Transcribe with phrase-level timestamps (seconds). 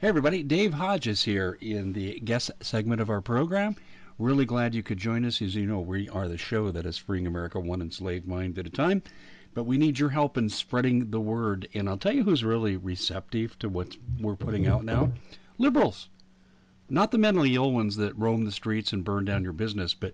[0.00, 0.44] Hey, everybody.
[0.44, 3.74] Dave Hodges here in the guest segment of our program.
[4.16, 5.42] Really glad you could join us.
[5.42, 8.66] As you know, we are the show that is freeing America one enslaved mind at
[8.68, 9.02] a time.
[9.54, 11.66] But we need your help in spreading the word.
[11.74, 15.10] And I'll tell you who's really receptive to what we're putting out now
[15.58, 16.08] liberals.
[16.88, 20.12] Not the mentally ill ones that roam the streets and burn down your business, but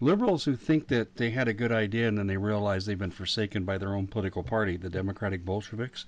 [0.00, 3.10] liberals who think that they had a good idea and then they realize they've been
[3.10, 6.06] forsaken by their own political party, the Democratic Bolsheviks.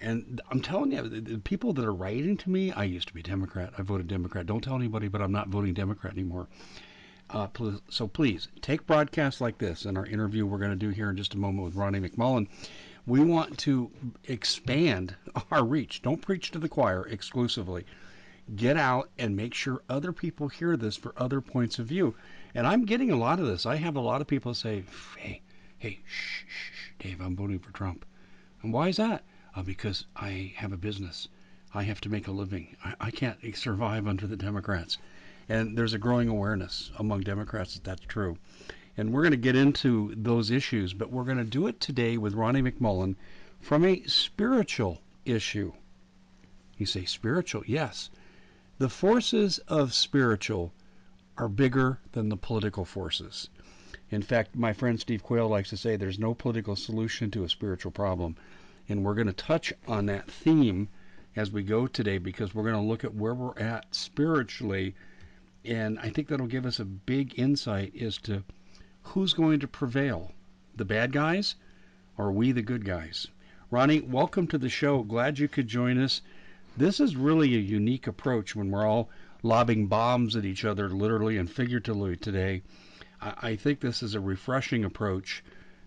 [0.00, 3.22] And I'm telling you, the people that are writing to me, I used to be
[3.22, 3.72] Democrat.
[3.78, 4.46] I voted Democrat.
[4.46, 6.48] Don't tell anybody, but I'm not voting Democrat anymore.
[7.30, 7.48] Uh,
[7.88, 11.16] so please take broadcasts like this and our interview we're going to do here in
[11.16, 12.46] just a moment with Ronnie McMullen.
[13.06, 13.90] We want to
[14.24, 15.16] expand
[15.50, 16.02] our reach.
[16.02, 17.84] Don't preach to the choir exclusively.
[18.54, 22.14] Get out and make sure other people hear this for other points of view.
[22.54, 23.66] And I'm getting a lot of this.
[23.66, 24.84] I have a lot of people say,
[25.16, 25.42] "Hey,
[25.78, 28.04] hey, shh, shh, shh Dave, I'm voting for Trump."
[28.62, 29.24] And why is that?
[29.56, 31.28] Uh, because I have a business.
[31.72, 32.76] I have to make a living.
[32.84, 34.98] I, I can't survive under the Democrats.
[35.48, 38.36] And there's a growing awareness among Democrats that that's true.
[38.98, 42.18] And we're going to get into those issues, but we're going to do it today
[42.18, 43.16] with Ronnie McMullen
[43.60, 45.72] from a spiritual issue.
[46.76, 47.62] You say spiritual?
[47.66, 48.10] Yes.
[48.78, 50.72] The forces of spiritual
[51.38, 53.48] are bigger than the political forces.
[54.10, 57.48] In fact, my friend Steve Quayle likes to say there's no political solution to a
[57.48, 58.36] spiritual problem.
[58.88, 60.88] And we're going to touch on that theme
[61.34, 64.94] as we go today because we're going to look at where we're at spiritually.
[65.64, 68.44] And I think that'll give us a big insight as to
[69.02, 70.32] who's going to prevail
[70.74, 71.56] the bad guys
[72.16, 73.26] or we the good guys.
[73.70, 75.02] Ronnie, welcome to the show.
[75.02, 76.22] Glad you could join us.
[76.76, 79.10] This is really a unique approach when we're all
[79.42, 82.62] lobbing bombs at each other, literally and figuratively, today.
[83.20, 85.42] I think this is a refreshing approach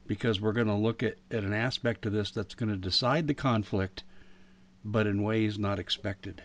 [0.09, 3.27] because we're going to look at, at an aspect of this that's going to decide
[3.27, 4.03] the conflict,
[4.83, 6.41] but in ways not expected.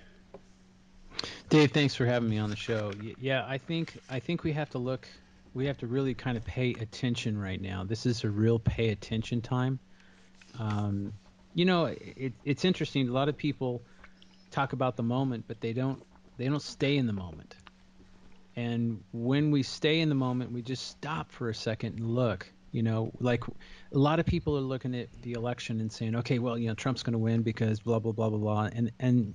[1.48, 2.92] Dave, thanks for having me on the show.
[3.18, 5.08] Yeah, I think I think we have to look,
[5.54, 7.84] we have to really kind of pay attention right now.
[7.84, 9.78] This is a real pay attention time.
[10.58, 11.14] Um,
[11.54, 13.08] you know, it, it's interesting.
[13.08, 13.80] A lot of people
[14.50, 16.02] talk about the moment, but they don't
[16.36, 17.56] they don't stay in the moment.
[18.56, 22.46] And when we stay in the moment, we just stop for a second and look
[22.74, 23.52] you know, like a
[23.98, 27.04] lot of people are looking at the election and saying, okay, well, you know, Trump's
[27.04, 29.34] going to win because blah blah blah blah blah, and and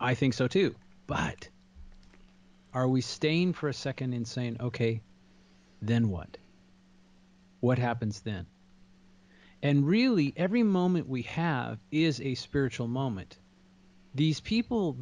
[0.00, 0.74] I think so too.
[1.06, 1.48] But
[2.74, 5.02] are we staying for a second and saying, okay,
[5.80, 6.36] then what?
[7.60, 8.46] What happens then?
[9.62, 13.38] And really, every moment we have is a spiritual moment.
[14.16, 14.96] These people,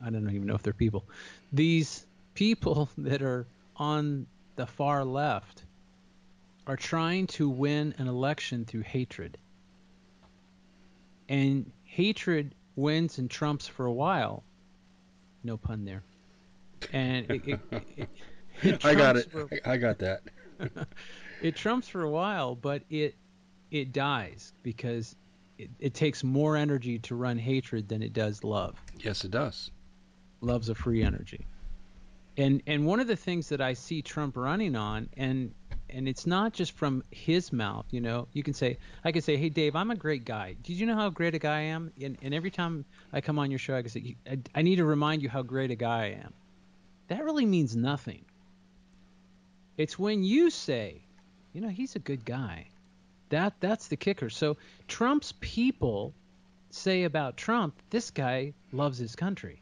[0.00, 1.04] I don't even know if they're people,
[1.52, 5.64] these people that are on the far left
[6.66, 9.38] are trying to win an election through hatred.
[11.28, 14.42] And hatred wins and trumps for a while.
[15.42, 16.02] No pun there.
[16.92, 17.60] And it, it,
[17.96, 18.08] it,
[18.62, 19.30] it I got it.
[19.30, 20.22] For, I got that.
[21.42, 23.14] it trumps for a while, but it
[23.70, 25.16] it dies because
[25.58, 28.80] it, it takes more energy to run hatred than it does love.
[28.98, 29.70] Yes, it does.
[30.40, 31.46] Love's a free energy.
[32.36, 35.54] And and one of the things that I see Trump running on, and
[35.90, 37.86] and it's not just from his mouth.
[37.90, 40.56] You know, you can say, I can say, hey Dave, I'm a great guy.
[40.62, 41.92] Did you know how great a guy I am?
[42.00, 44.76] And, and every time I come on your show, I can say, I, I need
[44.76, 46.32] to remind you how great a guy I am.
[47.08, 48.24] That really means nothing.
[49.76, 51.02] It's when you say,
[51.52, 52.68] you know, he's a good guy.
[53.28, 54.30] That that's the kicker.
[54.30, 54.56] So
[54.88, 56.14] Trump's people
[56.70, 59.60] say about Trump, this guy loves his country.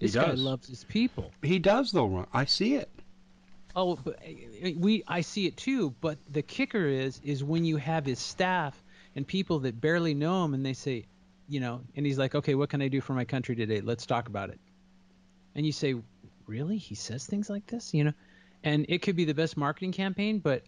[0.00, 1.30] This guy loves his people.
[1.42, 2.26] He does though.
[2.32, 2.90] I see it.
[3.74, 3.98] Oh,
[4.76, 5.94] we I see it too.
[6.00, 8.82] But the kicker is is when you have his staff
[9.16, 11.06] and people that barely know him, and they say,
[11.48, 13.80] you know, and he's like, okay, what can I do for my country today?
[13.80, 14.60] Let's talk about it.
[15.54, 15.94] And you say,
[16.46, 16.78] really?
[16.78, 18.12] He says things like this, you know,
[18.64, 20.62] and it could be the best marketing campaign, but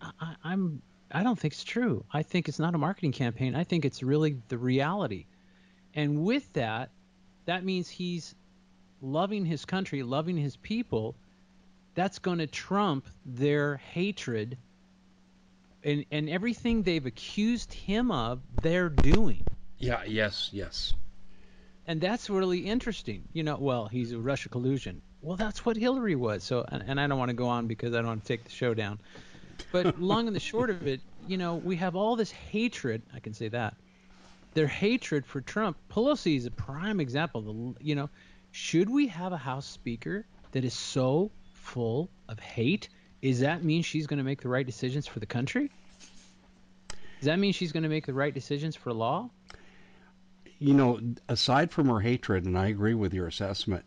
[0.00, 2.04] I, I'm I don't think it's true.
[2.12, 3.54] I think it's not a marketing campaign.
[3.54, 5.26] I think it's really the reality.
[5.94, 6.90] And with that,
[7.46, 8.34] that means he's
[9.00, 11.16] loving his country, loving his people
[11.94, 14.58] that's going to trump their hatred
[15.84, 19.44] and and everything they've accused him of they're doing.
[19.78, 20.94] Yeah yes yes.
[21.86, 23.24] And that's really interesting.
[23.32, 25.02] You know well he's a russia collusion.
[25.22, 27.92] Well that's what hillary was so and, and i don't want to go on because
[27.92, 29.00] i don't want to take the show down.
[29.72, 33.20] But long and the short of it you know we have all this hatred i
[33.20, 33.74] can say that
[34.54, 35.76] their hatred for trump.
[35.90, 38.08] Pelosi is a prime example you know
[38.50, 41.30] should we have a house speaker that is so
[41.68, 42.88] full of hate,
[43.22, 45.70] does that mean she's going to make the right decisions for the country?
[47.18, 49.30] Does that mean she's going to make the right decisions for law?
[50.58, 53.84] you know, aside from her hatred, and I agree with your assessment,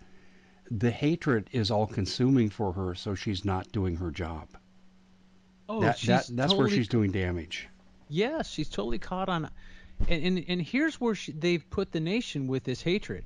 [0.69, 4.47] the hatred is all consuming for her, so she's not doing her job.
[5.67, 7.67] Oh, that, that, that's where she's doing damage.
[8.09, 9.49] Yes, she's totally caught on.
[10.07, 13.25] And and, and here's where she, they've put the nation with this hatred.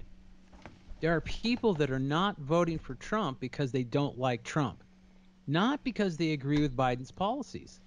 [1.00, 4.84] There are people that are not voting for Trump because they don't like Trump,
[5.48, 7.82] not because they agree with Biden's policies.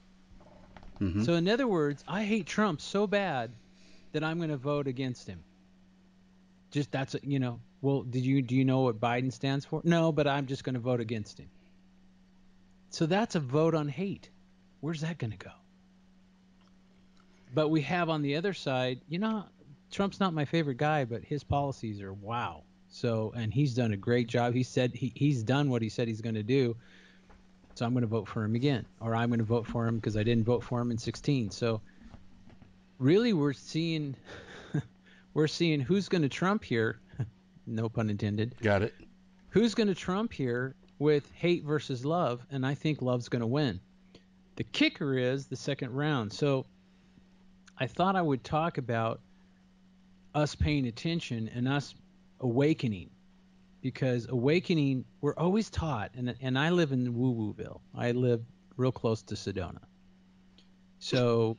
[1.01, 1.25] Mhm.
[1.25, 3.57] So in other words, I hate Trump so bad
[4.13, 5.45] that I'm going to vote against him.
[6.71, 7.61] Just that's you know.
[7.81, 9.81] Well, did you do you know what Biden stands for?
[9.85, 11.51] No, but I'm just going to vote against him.
[12.91, 14.31] So that's a vote on hate.
[14.81, 15.53] Where's that going to go?
[17.55, 19.47] But we have on the other side, you know,
[19.91, 22.65] Trump's not my favorite guy, but his policies are wow.
[22.89, 24.55] So, and he's done a great job.
[24.55, 26.77] He said he, he's done what he said he's going to do.
[27.75, 29.97] So I'm going to vote for him again, or I'm going to vote for him
[29.97, 31.51] because I didn't vote for him in 16.
[31.51, 31.81] So,
[32.99, 34.17] really, we're seeing
[35.35, 36.99] we're seeing who's going to trump here.
[37.67, 38.55] no pun intended.
[38.61, 38.95] Got it?
[39.51, 42.45] Who's going to trump here with hate versus love?
[42.51, 43.81] And I think love's going to win.
[44.57, 46.33] The kicker is the second round.
[46.33, 46.67] So
[47.79, 49.21] I thought I would talk about
[50.35, 51.95] us paying attention and us
[52.41, 53.11] awakening
[53.81, 57.81] because awakening we're always taught and and I live in Woo Wooville.
[57.95, 58.43] I live
[58.77, 59.81] real close to Sedona.
[61.01, 61.57] So,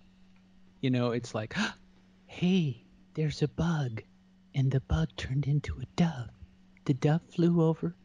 [0.81, 1.55] you know, it's like,
[2.25, 2.83] hey,
[3.13, 4.01] there's a bug
[4.55, 6.29] and the bug turned into a dove.
[6.85, 7.95] The dove flew over,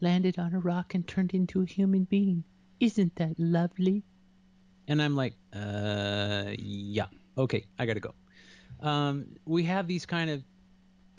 [0.00, 2.44] landed on a rock and turned into a human being.
[2.78, 4.02] Isn't that lovely?
[4.88, 7.06] And I'm like, uh, yeah.
[7.36, 8.14] Okay, I got to go.
[8.80, 10.42] Um, we have these kind of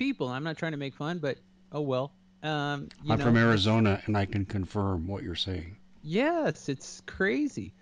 [0.02, 0.30] people.
[0.30, 1.38] I'm not trying to make fun, but
[1.72, 2.12] oh well.
[2.42, 5.78] Um, you I'm know, from Arizona, and I can confirm what you're saying.
[6.02, 7.76] Yes, it's crazy.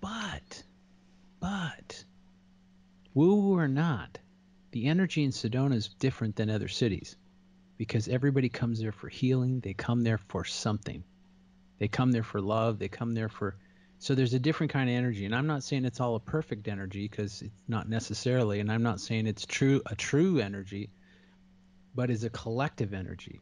[0.00, 0.64] But,
[1.38, 2.04] but,
[3.14, 4.18] woo or not,
[4.72, 7.14] the energy in Sedona is different than other cities
[7.76, 9.60] because everybody comes there for healing.
[9.60, 11.04] They come there for something.
[11.78, 12.80] They come there for love.
[12.80, 13.54] They come there for.
[14.00, 16.66] So there's a different kind of energy, and I'm not saying it's all a perfect
[16.66, 20.90] energy because it's not necessarily, and I'm not saying it's true a true energy,
[21.94, 23.40] but is a collective energy.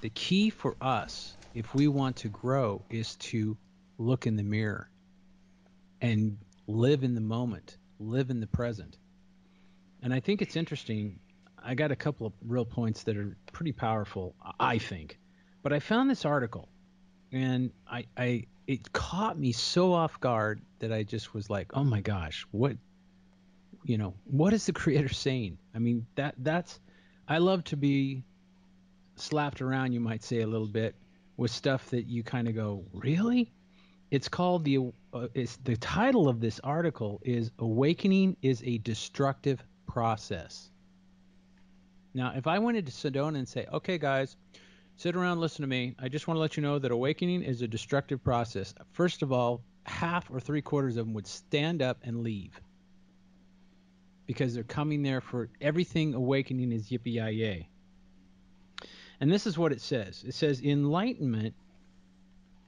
[0.00, 3.56] The key for us, if we want to grow, is to
[3.98, 4.90] look in the mirror
[6.00, 8.98] and live in the moment, live in the present.
[10.02, 11.20] And I think it's interesting.
[11.62, 15.18] I got a couple of real points that are pretty powerful, I think.
[15.62, 16.68] But I found this article,
[17.30, 21.84] and I, I it caught me so off guard that I just was like, "Oh
[21.84, 22.76] my gosh, what
[23.84, 26.80] you know, what is the creator saying?" I mean, that that's
[27.28, 28.24] I love to be
[29.16, 30.94] slapped around, you might say a little bit,
[31.36, 33.52] with stuff that you kind of go, "Really?"
[34.10, 39.62] It's called the uh, it's the title of this article is "Awakening is a Destructive
[39.86, 40.70] Process."
[42.14, 44.36] Now, if I went into Sedona and say, "Okay, guys,
[44.96, 45.94] sit around, listen to me.
[45.98, 49.32] I just want to let you know that awakening is a destructive process." First of
[49.32, 52.60] all, half or three quarters of them would stand up and leave
[54.26, 56.14] because they're coming there for everything.
[56.14, 57.66] Awakening is yippee.
[59.20, 60.24] And this is what it says.
[60.26, 61.54] It says enlightenment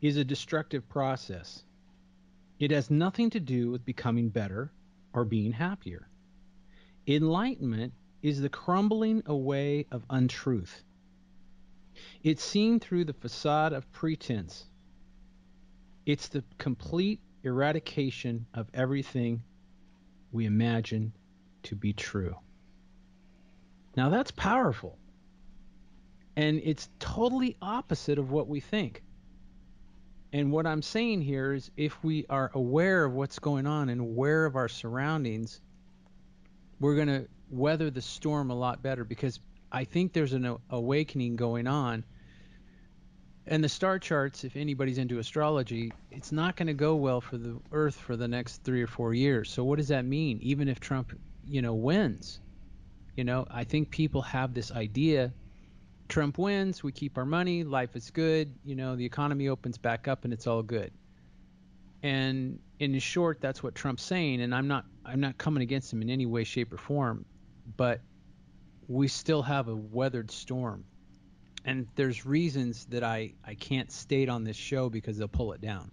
[0.01, 1.65] is a destructive process.
[2.59, 4.71] It has nothing to do with becoming better
[5.13, 6.09] or being happier.
[7.07, 7.93] Enlightenment
[8.23, 10.83] is the crumbling away of untruth.
[12.23, 14.65] It's seen through the facade of pretense.
[16.07, 19.43] It's the complete eradication of everything
[20.33, 21.13] we imagine
[21.65, 22.37] to be true.
[23.97, 24.99] Now that's powerful.
[26.37, 29.03] And it's totally opposite of what we think.
[30.33, 34.01] And what I'm saying here is if we are aware of what's going on and
[34.01, 35.61] aware of our surroundings,
[36.81, 39.39] we're going to weather the storm a lot better because
[39.71, 42.05] I think there's an awakening going on.
[43.47, 47.37] And the star charts, if anybody's into astrology, it's not going to go well for
[47.37, 49.51] the Earth for the next three or four years.
[49.51, 50.39] So what does that mean?
[50.43, 51.13] Even if Trump,
[51.47, 52.41] you know, wins,
[53.17, 55.33] you know, I think people have this idea
[56.09, 60.07] Trump wins, we keep our money, life is good, you know, the economy opens back
[60.07, 60.93] up and it's all good.
[62.03, 66.03] And in short, that's what Trump's saying, and I'm not I'm not coming against him
[66.03, 67.25] in any way, shape, or form,
[67.77, 68.01] but
[68.89, 70.85] we still have a weathered storm.
[71.65, 75.63] And there's reasons that I, I can't state on this show because they'll pull it
[75.63, 75.91] down.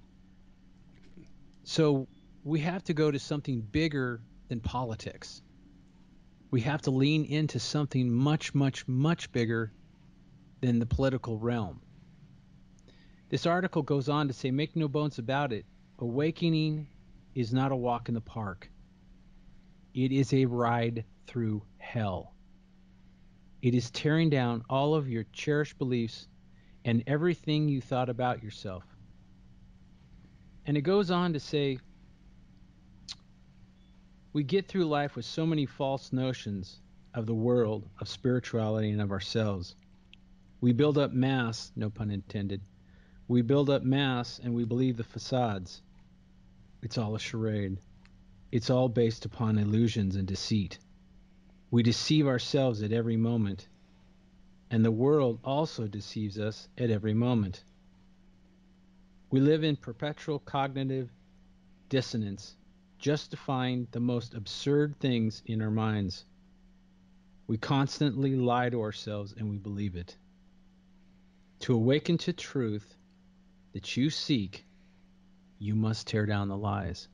[1.64, 2.08] So
[2.44, 5.42] we have to go to something bigger than politics.
[6.52, 9.72] We have to lean into something much, much, much bigger
[10.60, 11.80] than the political realm.
[13.30, 15.66] This article goes on to say, make no bones about it,
[16.00, 16.88] awakening
[17.34, 18.70] is not a walk in the park.
[19.94, 22.34] It is a ride through hell.
[23.62, 26.28] It is tearing down all of your cherished beliefs
[26.84, 28.84] and everything you thought about yourself.
[30.66, 31.78] And it goes on to say,
[34.34, 36.80] we get through life with so many false notions
[37.14, 39.76] of the world, of spirituality, and of ourselves.
[40.62, 42.62] We build up mass, no pun intended.
[43.28, 45.82] We build up mass and we believe the facades.
[46.82, 47.78] It's all a charade.
[48.52, 50.78] It's all based upon illusions and deceit.
[51.70, 53.68] We deceive ourselves at every moment,
[54.70, 57.64] and the world also deceives us at every moment.
[59.30, 61.10] We live in perpetual cognitive
[61.88, 62.58] dissonance,
[63.02, 66.26] justifying the most absurd things in our minds.
[67.48, 70.16] We constantly lie to ourselves and we believe it.
[71.62, 72.96] To awaken to truth
[73.74, 74.66] that you seek,
[75.60, 77.08] you must tear down the lies.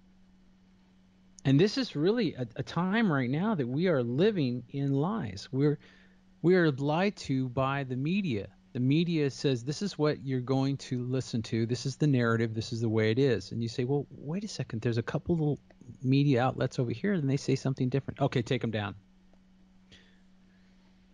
[1.46, 5.48] And this is really a, a, time right now that we are living in lies.
[5.52, 5.80] We're
[6.42, 8.50] we are lied to by the media.
[8.74, 11.66] The media says this is what you're going to listen to.
[11.66, 12.54] This is the narrative.
[12.54, 13.52] This is the way it is.
[13.52, 14.82] And you say, well, wait a second.
[14.82, 15.60] There's a couple of
[16.04, 18.22] media outlets over here, and they say something different.
[18.22, 18.96] Okay, take them down.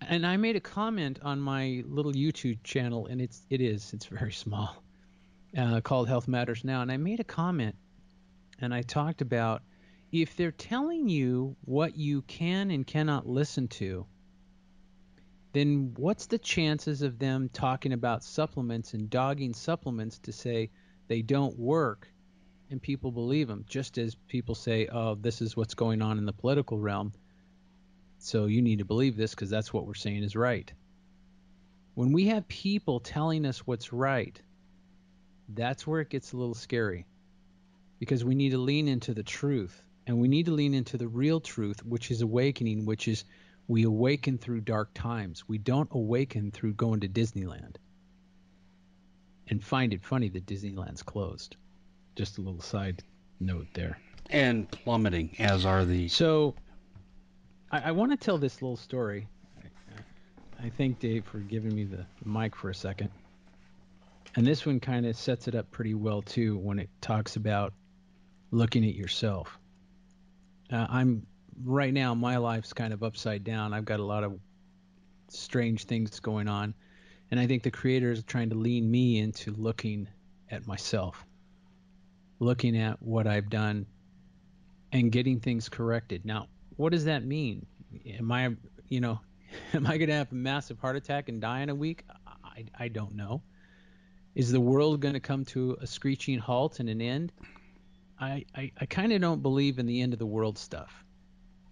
[0.01, 4.05] And I made a comment on my little YouTube channel, and it's it is it's
[4.05, 4.75] very small,
[5.57, 6.81] uh, called Health Matters Now.
[6.81, 7.75] And I made a comment,
[8.59, 9.61] and I talked about
[10.11, 14.05] if they're telling you what you can and cannot listen to,
[15.53, 20.69] then what's the chances of them talking about supplements and dogging supplements to say
[21.07, 22.12] they don't work
[22.73, 26.25] and people believe them, just as people say, oh, this is what's going on in
[26.25, 27.13] the political realm.
[28.17, 30.73] So you need to believe this because that's what we're saying is right.
[31.93, 34.41] When we have people telling us what's right,
[35.49, 37.05] that's where it gets a little scary
[37.99, 41.07] because we need to lean into the truth and we need to lean into the
[41.07, 43.23] real truth, which is awakening, which is
[43.67, 45.47] we awaken through dark times.
[45.47, 47.75] We don't awaken through going to Disneyland.
[49.47, 51.55] And find it funny that Disneyland's closed.
[52.15, 53.03] Just a little side
[53.39, 53.97] note there.
[54.29, 56.07] And plummeting, as are the.
[56.07, 56.55] So
[57.71, 59.27] I, I want to tell this little story.
[60.63, 63.09] I thank Dave for giving me the mic for a second.
[64.35, 67.73] And this one kind of sets it up pretty well too when it talks about
[68.51, 69.59] looking at yourself.
[70.71, 71.27] Uh, I'm
[71.63, 73.73] right now my life's kind of upside down.
[73.73, 74.39] I've got a lot of
[75.29, 76.73] strange things going on,
[77.29, 80.07] and I think the creator is trying to lean me into looking
[80.49, 81.25] at myself,
[82.43, 83.85] looking at what I've done,
[84.91, 86.25] and getting things corrected.
[86.25, 87.65] Now, what does that mean?
[88.05, 88.55] Am I,
[88.89, 89.19] you know,
[89.73, 92.03] am I going to have a massive heart attack and die in a week?
[92.43, 93.41] I, I don't know.
[94.35, 97.31] Is the world going to come to a screeching halt and an end?
[98.19, 101.03] I, I, I kind of don't believe in the end of the world stuff.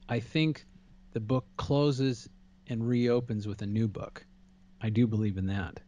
[0.10, 0.66] I think
[1.14, 2.30] the book closes
[2.68, 4.26] and reopens with a new book.
[4.82, 5.80] I do believe in that.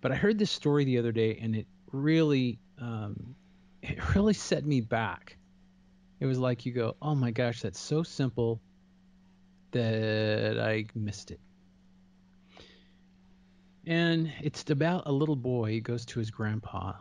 [0.00, 3.34] But I heard this story the other day, and it really, um,
[3.82, 5.36] it really set me back
[6.22, 8.60] it was like you go, oh my gosh, that's so simple
[9.72, 11.40] that I missed it.
[13.84, 15.72] And it's about a little boy.
[15.72, 16.92] He goes to his grandpa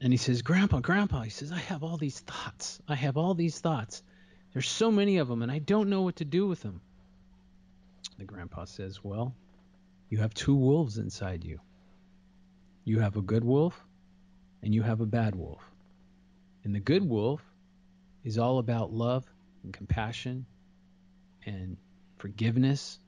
[0.00, 2.80] and he says, Grandpa, Grandpa, he says, I have all these thoughts.
[2.86, 4.00] I have all these thoughts.
[4.52, 6.80] There's so many of them and I don't know what to do with them.
[8.16, 9.34] The grandpa says, Well,
[10.08, 11.58] you have two wolves inside you.
[12.84, 13.84] You have a good wolf
[14.62, 15.69] and you have a bad wolf.
[16.64, 17.42] And the good wolf
[18.24, 19.24] is all about love
[19.62, 20.46] and compassion
[21.46, 21.76] and
[22.18, 22.98] forgiveness.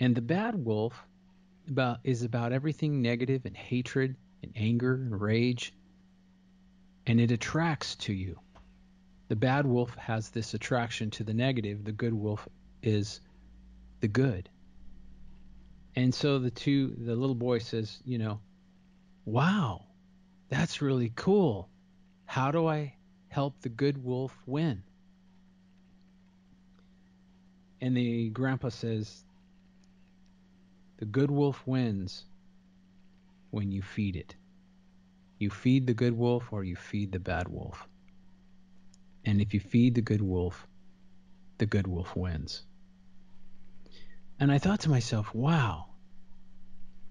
[0.00, 0.94] And the bad wolf
[1.68, 5.72] about is about everything negative and hatred and anger and rage.
[7.06, 8.38] And it attracts to you.
[9.28, 11.84] The bad wolf has this attraction to the negative.
[11.84, 12.48] The good wolf
[12.82, 13.20] is
[14.00, 14.48] the good.
[15.96, 18.40] And so the two, the little boy says, you know,
[19.24, 19.84] wow,
[20.48, 21.68] that's really cool.
[22.26, 22.94] How do I
[23.28, 24.82] help the good wolf win?
[27.80, 29.24] And the grandpa says,
[30.98, 32.24] The good wolf wins
[33.50, 34.34] when you feed it.
[35.38, 37.86] You feed the good wolf or you feed the bad wolf.
[39.24, 40.66] And if you feed the good wolf,
[41.58, 42.62] the good wolf wins.
[44.38, 45.86] And I thought to myself, wow,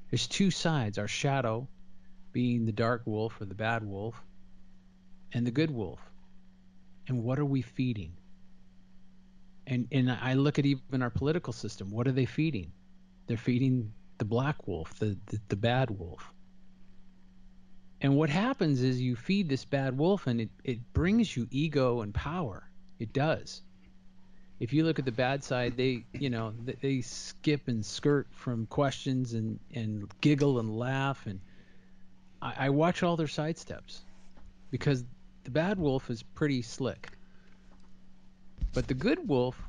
[0.09, 1.67] there's two sides our shadow
[2.31, 4.15] being the dark wolf or the bad wolf,
[5.35, 6.01] and the good wolf
[7.07, 8.17] and what are we feeding?
[9.67, 11.91] And and I look at even our political system.
[11.91, 12.73] What are they feeding?
[13.27, 16.33] They're feeding the black wolf, the, the, the bad wolf.
[18.01, 22.01] And what happens is you feed this bad wolf and it, it brings you ego
[22.01, 22.69] and power.
[22.99, 23.63] It does.
[24.59, 28.27] if you look at the bad side, they, you know, they, they skip and skirt
[28.31, 31.41] from questions and and giggle and laugh, and
[32.41, 34.03] I, I watch all their sidesteps
[34.71, 35.05] because
[35.45, 37.09] the bad wolf is pretty slick,
[38.73, 39.61] but the good wolf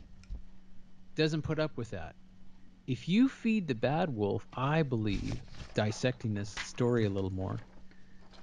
[1.14, 2.16] doesn't put up with that.
[2.86, 5.40] If you feed the bad wolf, I believe,
[5.74, 7.58] dissecting this story a little more,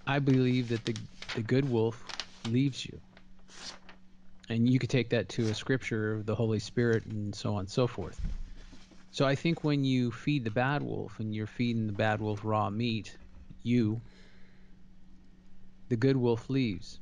[0.05, 0.95] I believe that the
[1.35, 2.05] the good wolf
[2.47, 2.99] leaves you.
[4.49, 7.61] And you could take that to a scripture of the holy spirit and so on
[7.61, 8.21] and so forth.
[9.11, 12.41] So i think when you feed the bad wolf and you're feeding the bad wolf
[12.43, 13.15] raw meat
[13.61, 14.01] you
[15.89, 16.99] the good wolf leaves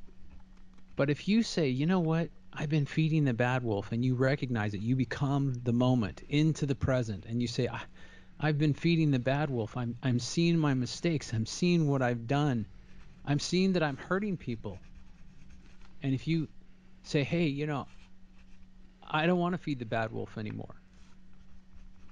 [1.01, 4.13] but if you say you know what i've been feeding the bad wolf and you
[4.15, 7.81] recognize it you become the moment into the present and you say I,
[8.39, 12.27] i've been feeding the bad wolf i'm i'm seeing my mistakes i'm seeing what i've
[12.27, 12.67] done
[13.25, 14.79] i'm seeing that i'm hurting people
[16.03, 16.47] and if you
[17.03, 17.87] say, hey, you know,
[19.09, 20.75] I don't want to feed the bad wolf anymore.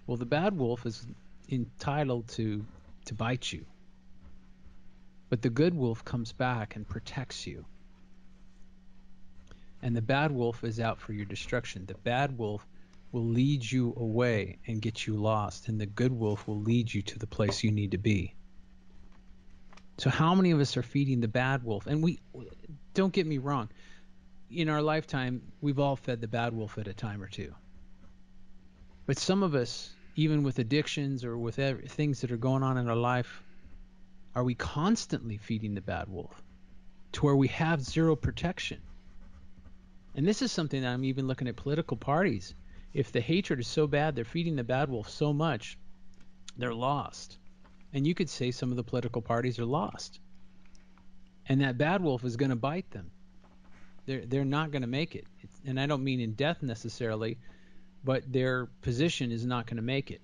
[0.06, 1.06] Well, the bad wolf is
[1.50, 2.66] entitled to
[3.06, 3.66] to bite you.
[5.30, 7.66] But the good wolf comes back and protects you.
[9.82, 11.86] And the bad wolf is out for your destruction.
[11.86, 12.68] The bad wolf
[13.12, 17.02] will lead you away and get you lost, and the good wolf will lead you
[17.02, 18.36] to the place you need to be.
[19.98, 21.88] So, how many of us are feeding the bad wolf?
[21.88, 22.20] And we
[22.94, 23.70] don't get me wrong,
[24.52, 27.54] in our lifetime, we've all fed the bad wolf at a time or two.
[29.06, 31.56] But some of us, even with addictions or with
[31.88, 33.44] things that are going on in our life,
[34.36, 36.42] are we constantly feeding the bad wolf
[37.14, 38.80] to where we have zero protection?
[40.16, 42.54] And this is something that I'm even looking at political parties.
[42.94, 45.78] If the hatred is so bad, they're feeding the bad wolf so much,
[46.58, 47.38] they're lost.
[47.94, 50.20] And you could say some of the political parties are lost.
[51.48, 53.12] And that bad wolf is going to bite them
[54.10, 55.26] they're they're not going to make it.
[55.42, 57.38] It's, and I don't mean in death necessarily,
[58.04, 60.22] but their position is not going to make it.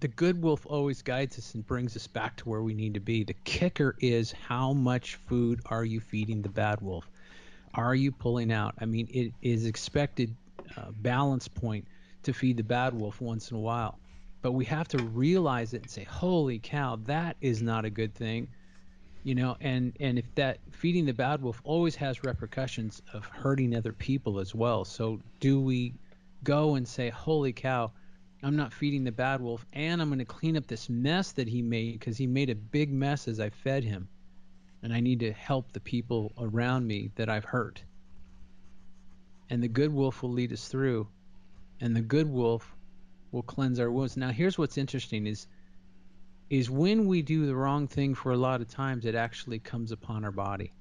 [0.00, 3.00] The good wolf always guides us and brings us back to where we need to
[3.00, 3.24] be.
[3.24, 7.10] The kicker is how much food are you feeding the bad wolf?
[7.74, 8.74] Are you pulling out?
[8.78, 10.36] I mean, it is expected
[10.76, 11.86] uh, balance point
[12.22, 13.98] to feed the bad wolf once in a while,
[14.42, 18.14] but we have to realize it and say, "Holy cow, that is not a good
[18.14, 18.48] thing."
[19.22, 23.74] you know and and if that feeding the bad wolf always has repercussions of hurting
[23.74, 25.94] other people as well so do we
[26.42, 27.90] go and say holy cow
[28.42, 31.48] i'm not feeding the bad wolf and i'm going to clean up this mess that
[31.48, 34.08] he made because he made a big mess as i fed him
[34.82, 37.82] and i need to help the people around me that i've hurt.
[39.50, 41.08] And the good wolf will lead us through
[41.80, 42.74] and the good wolf
[43.32, 44.16] will cleanse our wounds.
[44.16, 45.46] Now here's what's interesting is
[46.48, 49.90] is when we do the wrong thing for a lot of times it actually comes
[49.90, 50.72] upon our body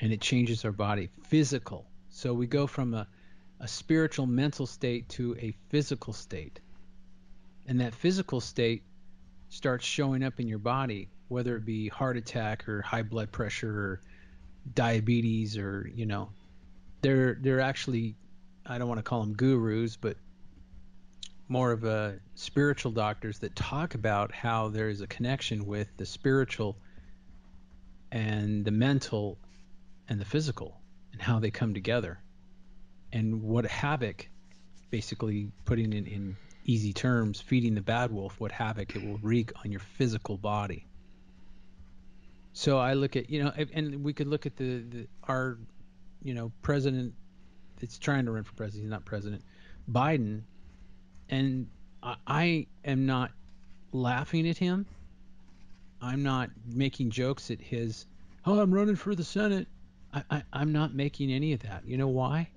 [0.00, 1.86] and it changes our body physical.
[2.10, 3.06] So we go from a,
[3.60, 6.60] a spiritual mental state to a physical state.
[7.66, 8.82] And that physical state
[9.48, 13.70] starts showing up in your body whether it be heart attack or high blood pressure
[13.70, 14.00] or
[14.74, 16.28] diabetes or you know
[17.00, 18.14] they're they're actually
[18.66, 20.16] I don't want to call them gurus but
[21.48, 26.04] more of a spiritual doctors that talk about how there is a connection with the
[26.04, 26.76] spiritual
[28.12, 29.38] and the mental
[30.08, 30.76] and the physical
[31.12, 32.18] and how they come together.
[33.12, 34.28] And what havoc
[34.90, 39.52] basically putting it in easy terms feeding the bad wolf what havoc it will wreak
[39.64, 40.86] on your physical body
[42.58, 45.58] so i look at you know and we could look at the, the our
[46.22, 47.14] you know president
[47.80, 49.42] that's trying to run for president he's not president
[49.90, 50.42] biden
[51.30, 51.68] and
[52.02, 53.32] I am not
[53.92, 54.86] laughing at him.
[56.00, 58.06] I'm not making jokes at his,
[58.46, 59.66] oh, I'm running for the Senate.
[60.12, 61.82] I, I, I'm not making any of that.
[61.86, 62.48] You know why?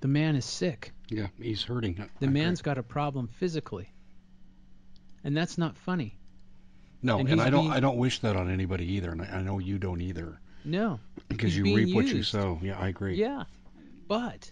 [0.00, 0.92] The man is sick.
[1.08, 2.04] Yeah, he's hurting.
[2.18, 3.92] The I man's got a problem physically,
[5.22, 6.16] and that's not funny.
[7.02, 7.62] No, and, and I don't.
[7.62, 10.40] Being, I don't wish that on anybody either, and I, I know you don't either.
[10.64, 11.94] No, because you reap used.
[11.94, 12.58] what you sow.
[12.62, 13.14] Yeah, I agree.
[13.16, 13.44] Yeah,
[14.06, 14.50] but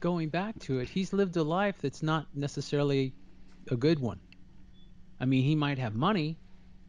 [0.00, 3.12] going back to it, he's lived a life that's not necessarily
[3.70, 4.20] a good one.
[5.20, 6.38] I mean, he might have money,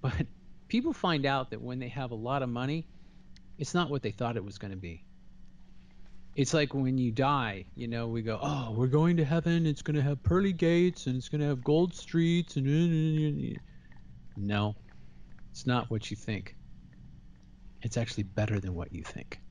[0.02, 0.14] but
[0.68, 2.86] people find out that when they have a lot of money,
[3.58, 5.04] it's not what they thought it was going to be.
[6.36, 9.66] It's like when you die, you know, we go, "Oh, we're going to heaven.
[9.66, 13.50] It's going to have pearly gates and it's going to have gold streets and uh,
[13.50, 13.60] uh, uh,
[14.38, 14.76] no.
[15.60, 16.56] It's not what you think.
[17.82, 19.42] It's actually better than what you think.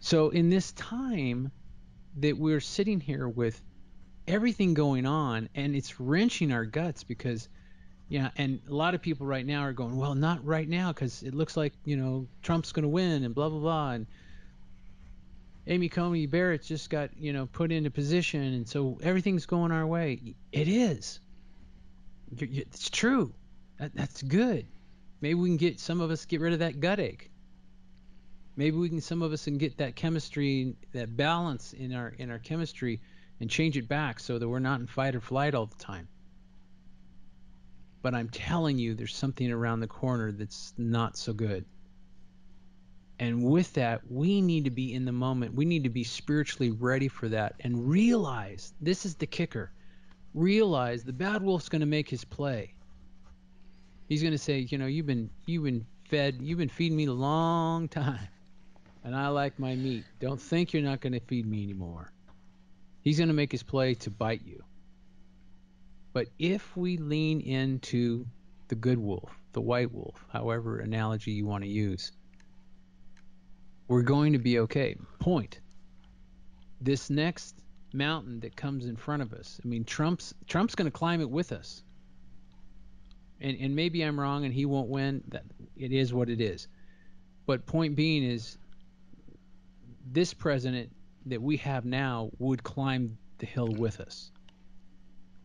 [0.00, 1.50] So in this time,
[2.18, 3.62] that we're sitting here with
[4.28, 7.48] everything going on and it's wrenching our guts because
[8.10, 11.22] yeah and a lot of people right now are going well not right now because
[11.22, 14.06] it looks like you know trump's going to win and blah blah blah and
[15.66, 19.86] Amy Coney Barrett just got, you know, put into position, and so everything's going our
[19.86, 20.34] way.
[20.50, 21.20] It is.
[22.36, 23.32] It's true.
[23.82, 24.68] That, that's good.
[25.20, 27.32] Maybe we can get some of us get rid of that gut ache.
[28.54, 32.30] Maybe we can some of us can get that chemistry, that balance in our in
[32.30, 33.00] our chemistry,
[33.40, 36.06] and change it back so that we're not in fight or flight all the time.
[38.02, 41.64] But I'm telling you, there's something around the corner that's not so good.
[43.18, 45.54] And with that, we need to be in the moment.
[45.54, 49.72] We need to be spiritually ready for that and realize this is the kicker.
[50.34, 52.74] Realize the bad wolf's going to make his play.
[54.12, 57.06] He's going to say, you know, you've been you've been fed, you've been feeding me
[57.06, 58.28] a long time,
[59.04, 60.04] and I like my meat.
[60.20, 62.12] Don't think you're not going to feed me anymore.
[63.00, 64.62] He's going to make his play to bite you.
[66.12, 68.26] But if we lean into
[68.68, 72.12] the good wolf, the white wolf, however analogy you want to use,
[73.88, 74.94] we're going to be okay.
[75.20, 75.60] Point.
[76.82, 77.54] This next
[77.94, 79.58] mountain that comes in front of us.
[79.64, 81.82] I mean, Trump's Trump's going to climb it with us.
[83.42, 85.22] And and maybe I'm wrong and he won't win.
[85.28, 85.42] That
[85.76, 86.68] it is what it is.
[87.44, 88.56] But point being is
[90.10, 90.90] this president
[91.26, 94.30] that we have now would climb the hill with us.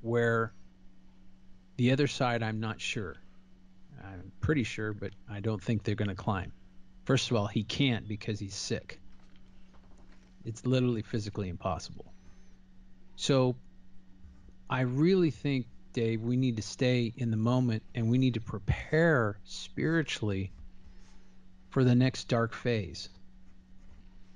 [0.02, 0.54] Where
[1.78, 3.18] the other side I'm not sure.
[4.04, 6.52] I'm pretty sure, but I don't think they're going to climb.
[7.06, 9.00] First of all, he can't because he's sick.
[10.46, 12.14] It's literally physically impossible.
[13.16, 13.56] So
[14.70, 18.42] I really think, Dave, we need to stay in the moment and we need to
[18.42, 20.52] prepare spiritually
[21.70, 23.10] for the next dark phase.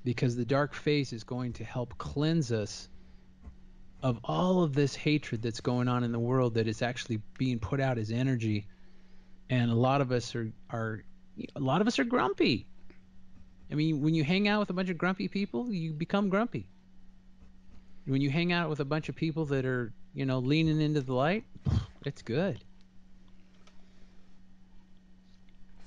[0.03, 2.89] Because the dark phase is going to help cleanse us
[4.03, 7.59] of all of this hatred that's going on in the world that is actually being
[7.59, 8.65] put out as energy.
[9.49, 11.03] And a lot of us are, are
[11.55, 12.67] a lot of us are grumpy.
[13.71, 16.67] I mean, when you hang out with a bunch of grumpy people, you become grumpy.
[18.05, 21.01] When you hang out with a bunch of people that are, you know, leaning into
[21.01, 21.45] the light,
[22.05, 22.59] it's good.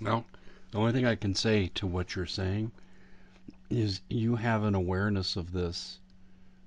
[0.00, 0.24] Well,
[0.70, 2.72] the only thing I can say to what you're saying
[3.70, 5.98] is you have an awareness of this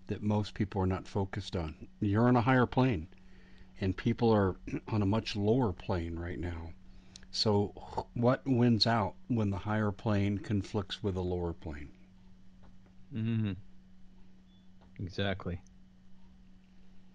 [0.08, 1.76] that most people are not focused on.
[2.00, 3.08] You're on a higher plane,
[3.80, 4.56] and people are
[4.88, 6.72] on a much lower plane right now.
[7.32, 11.89] So, what wins out when the higher plane conflicts with the lower plane?
[13.13, 13.54] Mm-hmm.
[15.00, 15.60] Exactly.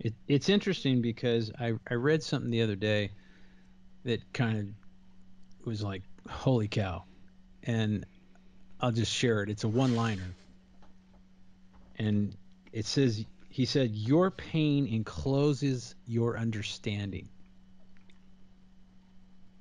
[0.03, 3.11] It, it's interesting because I, I read something the other day
[4.05, 7.05] that kind of was like, holy cow.
[7.63, 8.05] And
[8.81, 9.49] I'll just share it.
[9.49, 10.35] It's a one liner.
[11.99, 12.37] And
[12.73, 17.29] it says, he said, Your pain encloses your understanding.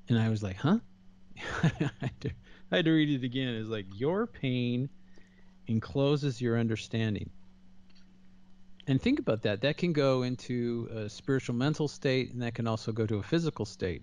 [0.10, 0.80] And I was like, huh?
[1.64, 2.32] I, had to,
[2.72, 3.56] I had to read it again.
[3.56, 4.90] It's like, your pain
[5.68, 7.30] encloses your understanding.
[8.88, 9.62] And think about that.
[9.62, 13.24] That can go into a spiritual mental state, and that can also go to a
[13.24, 14.02] physical state.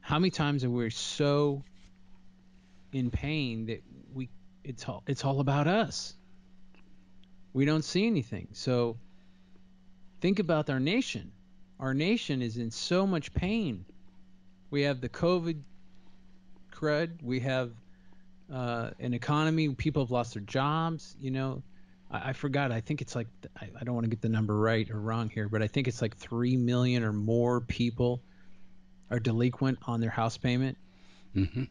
[0.00, 1.62] How many times are we so
[2.92, 3.82] in pain that
[4.14, 4.28] we
[4.64, 6.14] it's all it's all about us?
[7.52, 8.48] We don't see anything.
[8.52, 8.98] So
[10.20, 11.32] think about our nation.
[11.78, 13.84] Our nation is in so much pain
[14.70, 15.60] we have the COVID
[16.72, 17.22] crud.
[17.22, 17.70] We have
[18.52, 19.68] uh, an economy.
[19.74, 21.16] People have lost their jobs.
[21.20, 21.62] You know,
[22.10, 22.72] I, I forgot.
[22.72, 23.28] I think it's like
[23.60, 25.88] I, I don't want to get the number right or wrong here, but I think
[25.88, 28.20] it's like three million or more people
[29.10, 30.76] are delinquent on their house payment.
[31.34, 31.64] Mm-hmm.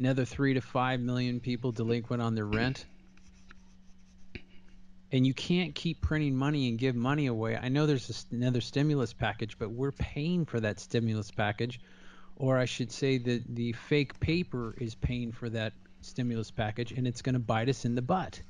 [0.00, 2.84] Another three to five million people delinquent on their rent.
[5.10, 7.56] And you can't keep printing money and give money away.
[7.56, 11.80] I know there's another stimulus package, but we're paying for that stimulus package
[12.38, 17.06] or I should say that the fake paper is paying for that stimulus package and
[17.06, 18.40] it's going to bite us in the butt.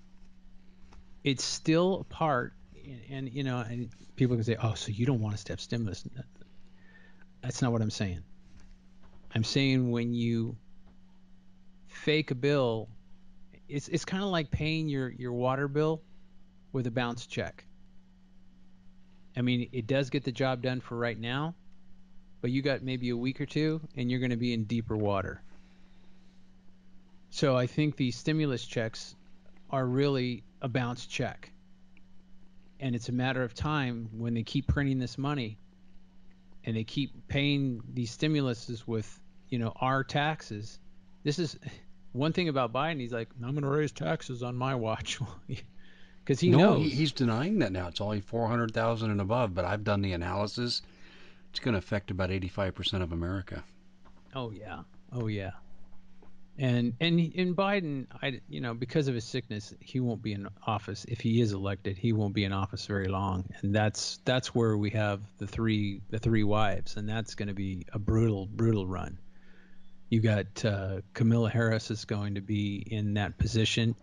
[1.28, 2.54] It's still part,
[2.86, 5.60] and, and you know, and people can say, "Oh, so you don't want to have
[5.60, 6.02] stimulus?"
[7.42, 8.22] That's not what I'm saying.
[9.34, 10.56] I'm saying when you
[11.86, 12.88] fake a bill,
[13.68, 16.00] it's it's kind of like paying your your water bill
[16.72, 17.66] with a bounce check.
[19.36, 21.54] I mean, it does get the job done for right now,
[22.40, 24.96] but you got maybe a week or two and you're going to be in deeper
[24.96, 25.42] water.
[27.28, 29.14] So I think these stimulus checks
[29.70, 31.50] are really a bounce check.
[32.80, 35.58] And it's a matter of time when they keep printing this money
[36.64, 40.78] and they keep paying these stimuluses with, you know, our taxes.
[41.24, 41.58] This is
[42.12, 43.00] one thing about Biden.
[43.00, 45.18] He's like, I'm going to raise taxes on my watch.
[46.24, 46.92] Because he no, knows.
[46.92, 47.88] he's denying that now.
[47.88, 50.82] It's only 400,000 and above, but I've done the analysis
[51.50, 53.64] it's going to affect about 85% of America.
[54.34, 54.82] Oh yeah.
[55.12, 55.52] Oh yeah.
[56.58, 60.48] And and in Biden, I you know because of his sickness, he won't be in
[60.66, 61.04] office.
[61.04, 64.76] If he is elected, he won't be in office very long, and that's that's where
[64.76, 68.88] we have the three the three wives, and that's going to be a brutal brutal
[68.88, 69.18] run.
[70.10, 73.94] You got uh, Kamala Harris is going to be in that position.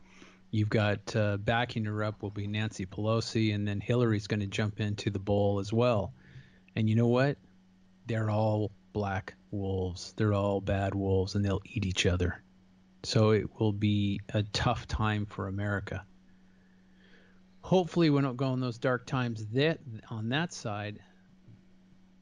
[0.52, 4.48] You've got uh, backing her up will be Nancy Pelosi, and then Hillary's going to
[4.48, 6.14] jump into the bowl as well.
[6.78, 7.38] And you know what?
[8.06, 10.14] They're all black wolves.
[10.16, 12.42] They're all bad wolves, and they'll eat each other.
[13.06, 16.04] So it will be a tough time for America.
[17.62, 21.00] Hopefully, we don't go in those dark times that on that side.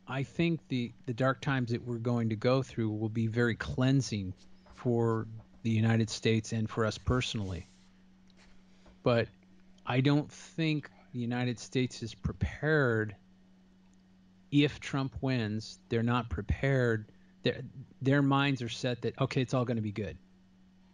[0.07, 3.55] I think the the dark times that we're going to go through will be very
[3.55, 4.33] cleansing
[4.75, 5.25] for
[5.63, 7.65] the United States and for us personally.
[9.03, 9.29] But
[9.85, 13.15] I don't think the United States is prepared
[14.51, 15.79] if Trump wins.
[15.87, 17.09] They're not prepared.
[17.43, 17.61] Their
[18.01, 20.17] their minds are set that okay, it's all going to be good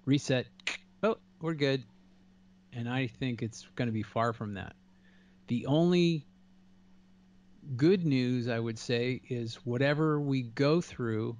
[0.09, 0.47] reset.
[1.01, 1.81] Oh, we're good.
[2.73, 4.75] And I think it's going to be far from that.
[5.47, 6.25] The only
[7.77, 11.37] good news, I would say, is whatever we go through,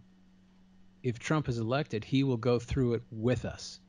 [1.04, 3.82] if Trump is elected, he will go through it with us.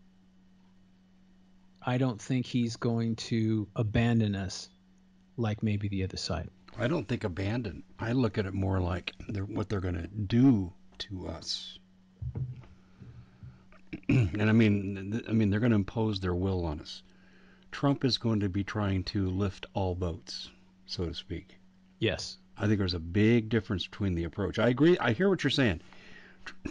[1.80, 4.68] I don't think he's going to abandon us
[5.36, 6.48] like maybe the other side.
[6.78, 7.84] I don't think abandon.
[8.00, 11.78] I look at it more like they're, what they're going to do to us.
[14.08, 17.02] and I mean, I mean, they're going to impose their will on us.
[17.72, 20.50] Trump is going to be trying to lift all boats,
[20.86, 21.58] so to speak.
[21.98, 22.38] Yes.
[22.56, 24.58] I think there's a big difference between the approach.
[24.58, 24.98] I agree.
[24.98, 25.80] I hear what you're saying.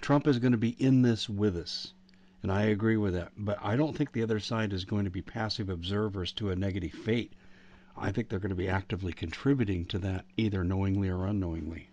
[0.02, 1.94] Trump is going to be in this with us,
[2.42, 3.32] and I agree with that.
[3.38, 6.56] But I don't think the other side is going to be passive observers to a
[6.56, 7.34] negative fate.
[7.98, 11.89] I think they're going to be actively contributing to that, either knowingly or unknowingly.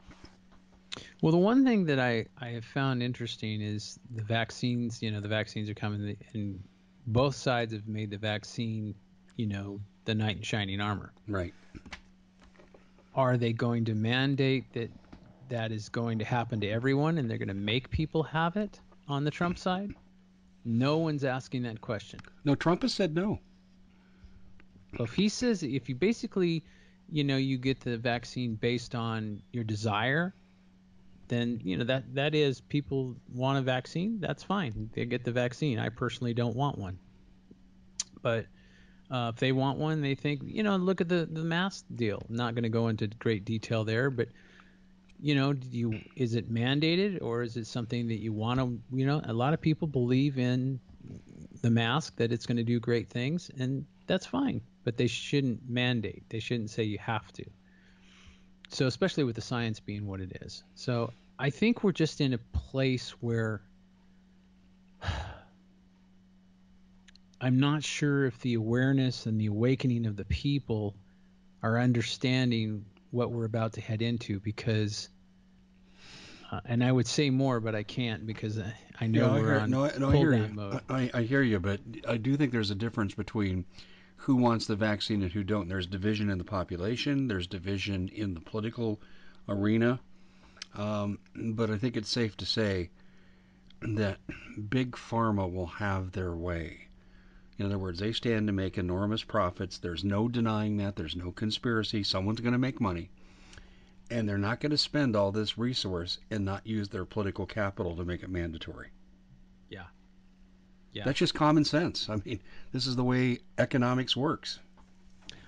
[1.22, 5.02] Well, the one thing that I, I have found interesting is the vaccines.
[5.02, 6.62] You know, the vaccines are coming, and
[7.06, 8.94] both sides have made the vaccine,
[9.37, 11.12] you know, the knight in shining armor.
[11.28, 11.54] Right.
[13.14, 14.90] Are they going to mandate that
[15.48, 18.80] that is going to happen to everyone, and they're going to make people have it
[19.09, 19.94] on the Trump side?
[20.64, 22.20] No one's asking that question.
[22.44, 23.38] No, Trump has said no.
[24.98, 26.64] Well, if he says if you basically,
[27.11, 30.35] you know, you get the vaccine based on your desire
[31.28, 34.20] then you know that that is people want a vaccine.
[34.20, 34.90] That's fine.
[34.94, 35.78] They get the vaccine.
[35.78, 36.98] I personally don't want one,
[38.22, 38.46] but
[39.10, 42.22] uh, if they want one, they think you know look at the the mask deal.
[42.28, 44.28] Not going to go into great detail there, but
[45.20, 48.78] you know, do you is it mandated or is it something that you want to?
[48.92, 50.80] You know, a lot of people believe in
[51.62, 54.60] the mask that it's going to do great things, and that's fine.
[54.84, 56.24] But they shouldn't mandate.
[56.28, 57.44] They shouldn't say you have to.
[58.68, 60.62] So especially with the science being what it is.
[60.74, 63.62] So I think we're just in a place where
[67.40, 70.94] I'm not sure if the awareness and the awakening of the people
[71.62, 75.09] are understanding what we're about to head into because
[76.52, 79.55] uh, and I would say more, but I can't because I, I know yeah, we're
[79.55, 80.48] I hear, on no, no, I hear you.
[80.48, 80.81] mode.
[80.88, 83.64] I, I hear you, but I do think there's a difference between
[84.16, 85.68] who wants the vaccine and who don't.
[85.68, 87.29] There's division in the population.
[87.29, 89.00] There's division in the political
[89.48, 90.00] arena.
[90.74, 92.90] Um, but I think it's safe to say
[93.81, 94.18] that
[94.68, 96.88] big pharma will have their way.
[97.59, 99.79] In other words, they stand to make enormous profits.
[99.79, 100.96] There's no denying that.
[100.96, 102.02] There's no conspiracy.
[102.02, 103.11] Someone's going to make money.
[104.11, 107.96] And they're not going to spend all this resource and not use their political capital
[107.96, 108.88] to make it mandatory.
[110.96, 111.04] Yeah.
[111.04, 112.09] That's just common sense.
[112.09, 112.40] I mean,
[112.72, 114.61] this is the way economics works.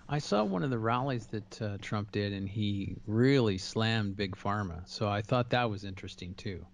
[0.06, 4.36] I saw one of the rallies that uh, Trump did, and he really slammed big
[4.36, 4.86] pharma.
[4.86, 6.66] So I thought that was interesting too.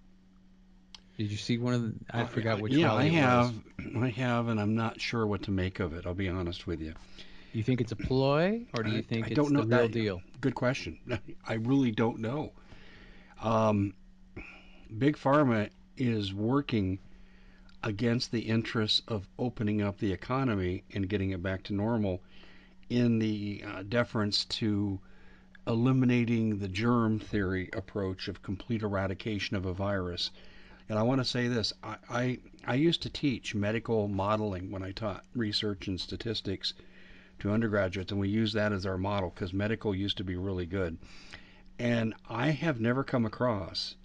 [1.16, 1.94] Did you see one of the?
[2.10, 2.72] I uh, forgot which.
[2.72, 3.54] Yeah, I have.
[3.96, 6.04] I have, and I'm not sure what to make of it.
[6.04, 6.94] I'll be honest with you.
[7.52, 9.62] You think it's a ploy, or do you think I, I it's don't know.
[9.62, 10.22] the real I, deal?
[10.40, 10.98] Good question.
[11.46, 12.50] I really don't know.
[13.40, 13.94] Um,
[14.98, 16.98] big pharma is working
[17.86, 22.22] against the interests of opening up the economy and getting it back to normal
[22.88, 24.98] in the uh, deference to
[25.66, 30.30] eliminating the germ theory approach of complete eradication of a virus.
[30.88, 34.82] And I want to say this I, I, I used to teach medical modeling when
[34.82, 36.72] I taught research and statistics
[37.40, 40.66] to undergraduates, and we used that as our model because medical used to be really
[40.66, 40.96] good.
[41.78, 43.96] And I have never come across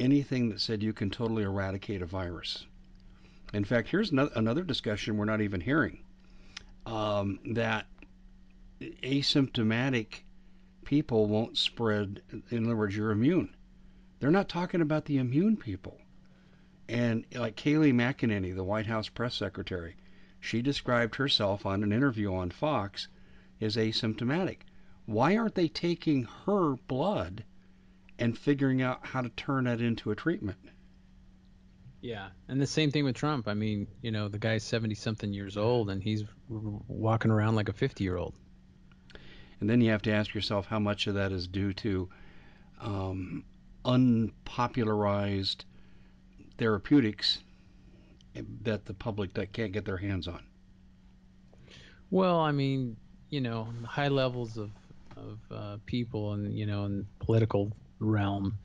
[0.00, 2.64] anything that said you can totally eradicate a virus.
[3.52, 6.02] In fact, here's another discussion we're not even hearing
[6.86, 7.86] um, that
[8.80, 10.22] asymptomatic
[10.84, 12.22] people won't spread.
[12.50, 13.54] In other words, you're immune.
[14.18, 16.00] They're not talking about the immune people.
[16.88, 19.96] And like Kayleigh McEnany, the White House press secretary,
[20.40, 23.08] she described herself on an interview on Fox
[23.60, 24.58] as asymptomatic.
[25.06, 27.44] Why aren't they taking her blood
[28.18, 30.58] and figuring out how to turn that into a treatment?
[32.02, 33.46] Yeah, and the same thing with Trump.
[33.46, 37.68] I mean, you know, the guy's 70 something years old and he's walking around like
[37.68, 38.34] a 50 year old.
[39.60, 42.08] And then you have to ask yourself how much of that is due to
[42.80, 43.44] um,
[43.84, 45.64] unpopularized
[46.58, 47.38] therapeutics
[48.62, 50.42] that the public that can't get their hands on.
[52.10, 52.96] Well, I mean,
[53.30, 54.70] you know, high levels of
[55.16, 58.58] of uh, people and you know in political realm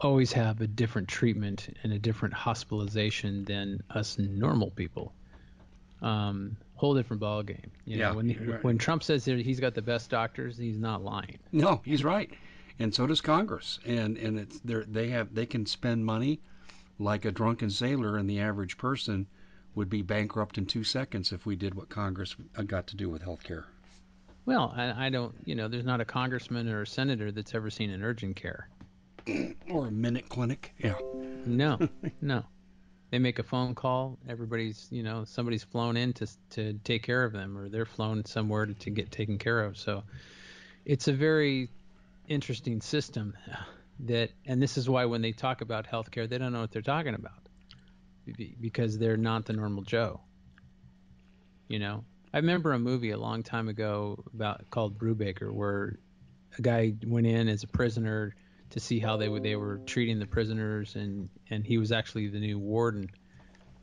[0.00, 5.12] always have a different treatment and a different hospitalization than us normal people.
[6.02, 7.70] Um, whole different ball game.
[7.84, 8.64] You know, Yeah, when right.
[8.64, 11.38] when Trump says that he's got the best doctors, he's not lying.
[11.52, 12.30] No, he's right,
[12.78, 13.78] and so does Congress.
[13.84, 16.40] And and it's they they have they can spend money
[16.98, 19.26] like a drunken sailor, and the average person
[19.74, 23.08] would be bankrupt in two seconds if we did what Congress uh, got to do
[23.08, 23.66] with health care.
[24.46, 27.70] Well, I, I don't, you know, there's not a congressman or a senator that's ever
[27.70, 28.68] seen an urgent care.
[29.70, 30.74] Or a minute clinic.
[30.78, 30.96] Yeah.
[31.46, 31.78] No,
[32.20, 32.44] no.
[33.10, 34.18] They make a phone call.
[34.28, 38.24] Everybody's, you know, somebody's flown in to to take care of them, or they're flown
[38.24, 39.76] somewhere to, to get taken care of.
[39.76, 40.02] So,
[40.84, 41.70] it's a very
[42.28, 43.36] interesting system.
[44.00, 46.80] That, and this is why when they talk about healthcare, they don't know what they're
[46.80, 47.42] talking about,
[48.60, 50.20] because they're not the normal Joe.
[51.68, 55.98] You know, I remember a movie a long time ago about called Brubaker, where
[56.58, 58.34] a guy went in as a prisoner
[58.70, 62.28] to see how they were they were treating the prisoners, and and he was actually
[62.28, 63.10] the new warden,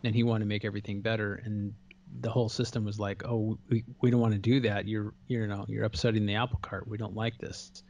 [0.04, 1.74] and he wanted to make everything better, and
[2.22, 4.88] the whole system was like, oh, we, we don't want to do that.
[4.88, 6.88] You're you know you're upsetting the apple cart.
[6.88, 7.84] We don't like this.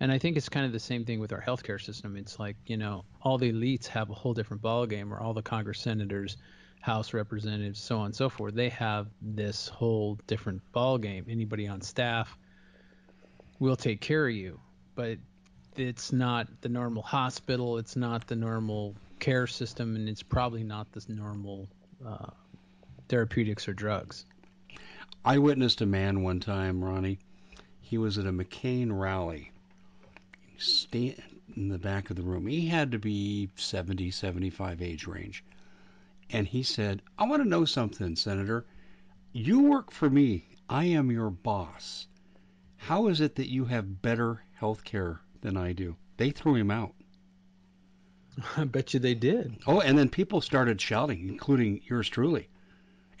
[0.00, 2.16] And I think it's kind of the same thing with our healthcare system.
[2.16, 5.42] It's like you know all the elites have a whole different ballgame, or all the
[5.42, 6.36] Congress senators,
[6.80, 8.54] House representatives, so on and so forth.
[8.54, 11.24] They have this whole different ballgame.
[11.28, 12.38] Anybody on staff
[13.58, 14.60] will take care of you,
[14.94, 15.18] but
[15.80, 17.78] it's not the normal hospital.
[17.78, 21.68] It's not the normal care system, and it's probably not the normal
[22.06, 22.30] uh,
[23.08, 24.24] therapeutics or drugs.
[25.24, 27.18] I witnessed a man one time, Ronnie.
[27.80, 29.50] He was at a McCain rally.
[30.58, 31.22] Stand
[31.56, 32.46] in the back of the room.
[32.46, 35.44] He had to be 70, 75 age range.
[36.30, 38.66] And he said, I want to know something, Senator.
[39.32, 40.46] You work for me.
[40.68, 42.06] I am your boss.
[42.76, 45.96] How is it that you have better health care than I do?
[46.16, 46.94] They threw him out.
[48.56, 49.56] I bet you they did.
[49.66, 52.48] Oh, and then people started shouting, including yours truly.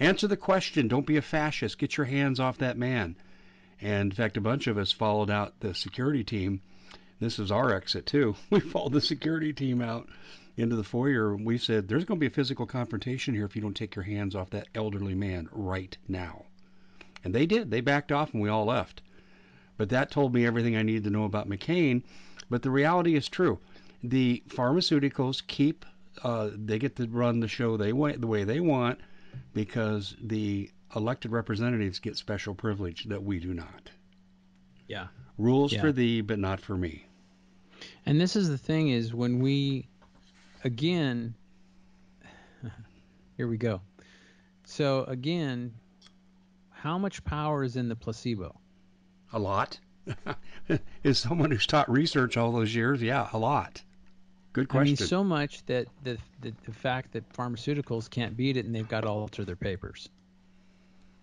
[0.00, 0.88] Answer the question.
[0.88, 1.78] Don't be a fascist.
[1.78, 3.16] Get your hands off that man.
[3.80, 6.60] And in fact, a bunch of us followed out the security team.
[7.20, 8.36] This is our exit, too.
[8.50, 10.08] We followed the security team out
[10.56, 11.36] into the foyer.
[11.36, 14.04] We said, There's going to be a physical confrontation here if you don't take your
[14.04, 16.44] hands off that elderly man right now.
[17.24, 17.70] And they did.
[17.70, 19.02] They backed off and we all left.
[19.78, 22.02] But that told me everything I needed to know about McCain.
[22.50, 23.58] But the reality is true.
[24.02, 25.86] The pharmaceuticals keep,
[26.22, 29.00] uh, they get to run the show they the way they want
[29.54, 33.90] because the elected representatives get special privilege that we do not.
[34.88, 35.08] Yeah.
[35.36, 35.80] Rules Yeah.
[35.80, 37.06] for thee, but not for me.
[38.06, 39.86] And this is the thing is when we
[40.64, 41.34] again
[43.36, 43.80] here we go.
[44.64, 45.72] So again,
[46.70, 48.58] how much power is in the placebo?
[49.32, 49.78] A lot.
[51.02, 53.02] Is someone who's taught research all those years?
[53.02, 53.82] Yeah, a lot.
[54.52, 55.06] Good I mean question.
[55.06, 59.02] so much that the, the the fact that pharmaceuticals can't beat it and they've got
[59.02, 60.08] to alter their papers.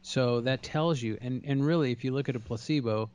[0.03, 3.09] So that tells you and and really if you look at a placebo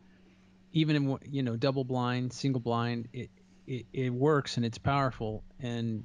[0.72, 3.31] even in you know double blind, single blind, it,
[3.66, 6.03] it it works and it's powerful and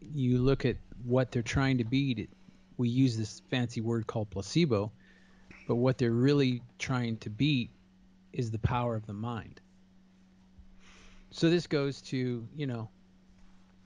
[0.00, 2.30] you look at what they're trying to beat it,
[2.76, 4.90] we use this fancy word called placebo,
[5.68, 7.70] but what they're really trying to beat
[8.32, 9.60] is the power of the mind.
[11.30, 12.88] So this goes to, you know,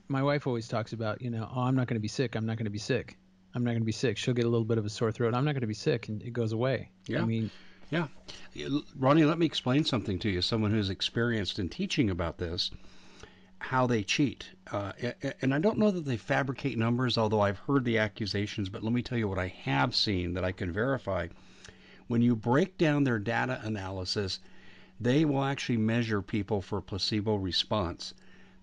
[0.08, 2.34] my wife always talks about, you know, oh, I'm not going to be sick.
[2.34, 3.18] I'm not going to be sick.
[3.54, 4.18] I'm not going to be sick.
[4.18, 5.34] She'll get a little bit of a sore throat.
[5.34, 6.90] I'm not going to be sick, and it goes away.
[7.06, 7.22] Yeah.
[7.22, 7.50] I mean,
[7.90, 8.08] Yeah.
[8.98, 10.42] Ronnie, let me explain something to you.
[10.42, 12.70] Someone who's experienced in teaching about this,
[13.58, 14.48] how they cheat.
[14.70, 14.92] Uh,
[15.40, 18.92] and I don't know that they fabricate numbers, although I've heard the accusations, but let
[18.92, 21.28] me tell you what I have seen that I can verify.
[22.08, 24.38] When you break down their data analysis,
[25.00, 28.14] they will actually measure people for placebo response.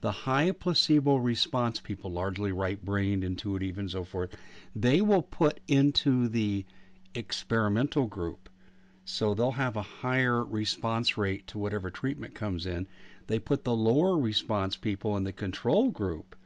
[0.01, 4.35] The high placebo response people, largely right brained, intuitive, and so forth,
[4.75, 6.65] they will put into the
[7.13, 8.49] experimental group
[9.05, 12.87] so they'll have a higher response rate to whatever treatment comes in.
[13.27, 16.37] They put the lower response people in the control group,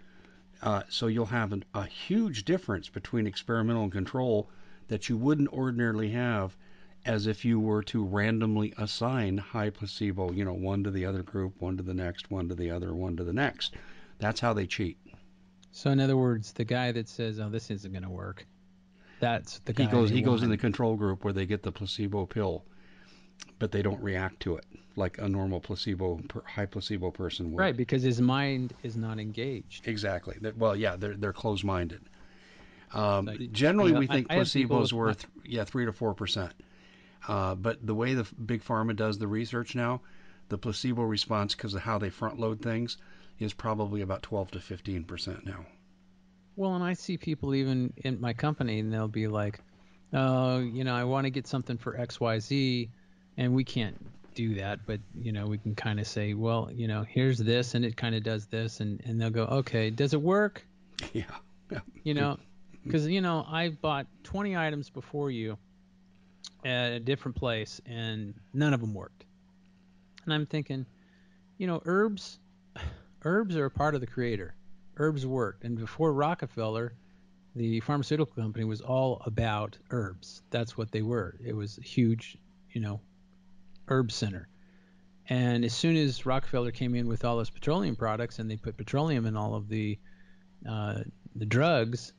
[0.59, 4.49] Uh, so you'll have an, a huge difference between experimental and control
[4.87, 6.57] that you wouldn't ordinarily have
[7.07, 11.23] as if you were to randomly assign high placebo, you know, one to the other
[11.23, 13.75] group, one to the next, one to the other, one to the next.
[14.19, 14.97] That's how they cheat.
[15.71, 18.45] So in other words, the guy that says, "Oh, this isn't going to work,"
[19.19, 19.83] that's the guy.
[19.83, 20.09] He goes.
[20.09, 20.25] He want.
[20.25, 22.65] goes in the control group where they get the placebo pill,
[23.59, 27.59] but they don't react to it like a normal placebo, high placebo person would.
[27.59, 29.87] Right, because his mind is not engaged.
[29.87, 30.35] Exactly.
[30.57, 32.01] Well, yeah, they're they're closed-minded.
[32.93, 36.13] Um, so, generally, you know, we think I, placebo is worth yeah three to four
[36.13, 36.53] percent.
[37.27, 40.01] Uh, but the way the big pharma does the research now,
[40.49, 42.97] the placebo response because of how they front load things
[43.39, 45.65] is probably about 12 to 15 percent now.
[46.55, 49.59] Well, and I see people even in my company, and they'll be like,
[50.11, 52.89] "Oh, you know, I want to get something for X, Y, Z,
[53.37, 53.95] and we can't
[54.33, 57.73] do that, but you know, we can kind of say, well, you know, here's this,
[57.73, 60.65] and it kind of does this, and and they'll go, okay, does it work?
[61.13, 61.25] Yeah.
[61.71, 61.79] yeah.
[62.03, 62.37] You know,
[62.83, 65.57] because you know, I bought 20 items before you
[66.65, 69.25] at a different place, and none of them worked.
[70.25, 70.85] And I'm thinking,
[71.57, 72.39] you know, herbs,
[73.23, 74.55] herbs are a part of the creator
[74.99, 75.63] herbs worked.
[75.63, 76.93] And before Rockefeller,
[77.55, 80.43] the pharmaceutical company was all about herbs.
[80.49, 81.35] That's what they were.
[81.43, 82.37] It was a huge,
[82.71, 82.99] you know,
[83.87, 84.47] herb center.
[85.29, 88.77] And as soon as Rockefeller came in with all those petroleum products and they put
[88.77, 89.97] petroleum in all of the
[90.67, 90.99] uh,
[91.35, 92.13] the drugs,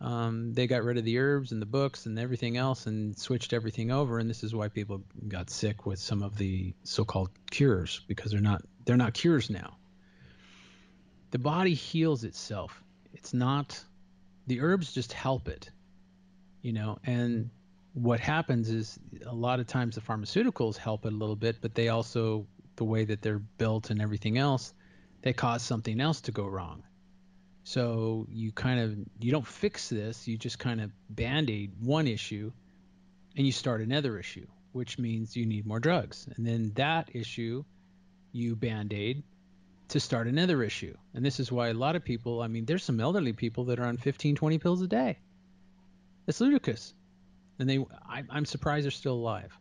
[0.00, 3.52] um, they got rid of the herbs and the books and everything else and switched
[3.52, 4.18] everything over.
[4.18, 8.40] And this is why people got sick with some of the so-called cures because they're
[8.40, 9.76] not they're not cures now
[11.30, 12.82] the body heals itself.
[13.12, 13.82] It's not
[14.46, 15.70] the herbs just help it,
[16.62, 16.98] you know.
[17.04, 17.50] And
[17.94, 21.74] what happens is a lot of times the pharmaceuticals help it a little bit, but
[21.74, 22.46] they also
[22.76, 24.74] the way that they're built and everything else,
[25.22, 26.82] they cause something else to go wrong.
[27.64, 32.52] So you kind of you don't fix this, you just kind of band-aid one issue
[33.36, 36.28] and you start another issue, which means you need more drugs.
[36.36, 37.64] And then that issue
[38.32, 39.22] you band-aid
[39.88, 40.96] to start another issue.
[41.14, 43.78] And this is why a lot of people, I mean, there's some elderly people that
[43.78, 45.18] are on 15, 20 pills a day.
[46.26, 46.94] It's ludicrous.
[47.58, 49.56] And they, I, I'm surprised they're still alive.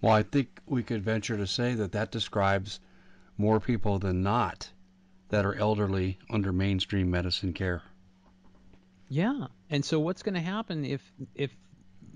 [0.00, 2.80] Well, I think we could venture to say that that describes
[3.36, 4.70] more people than not
[5.28, 7.82] that are elderly under mainstream medicine care.
[9.08, 9.46] Yeah.
[9.70, 11.02] And so what's going to happen if
[11.34, 11.50] if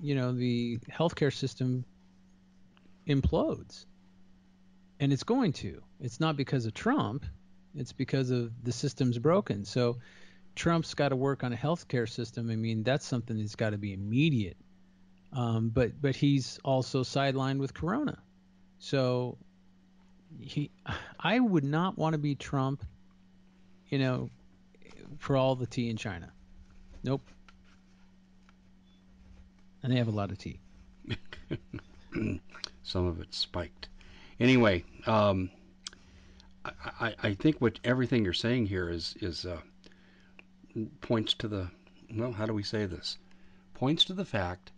[0.00, 1.84] you know the healthcare system
[3.06, 3.86] implodes?
[5.02, 5.82] and it's going to.
[5.98, 7.26] It's not because of Trump.
[7.74, 9.64] It's because of the system's broken.
[9.64, 9.98] So
[10.54, 12.48] Trump's got to work on a healthcare system.
[12.50, 14.56] I mean, that's something that's got to be immediate.
[15.32, 18.16] Um, but but he's also sidelined with Corona.
[18.78, 19.38] So
[20.38, 20.70] he,
[21.18, 22.84] I would not want to be Trump.
[23.92, 24.30] You know,
[25.18, 26.32] for all the tea in China.
[27.04, 27.20] Nope.
[29.82, 30.60] And they have a lot of tea.
[32.82, 33.88] Some of it spiked.
[34.40, 35.50] Anyway, um,
[36.64, 39.60] I, I think what everything you're saying here is is uh,
[41.02, 41.70] points to the
[42.16, 43.18] well, how do we say this?
[43.74, 44.72] Points to the fact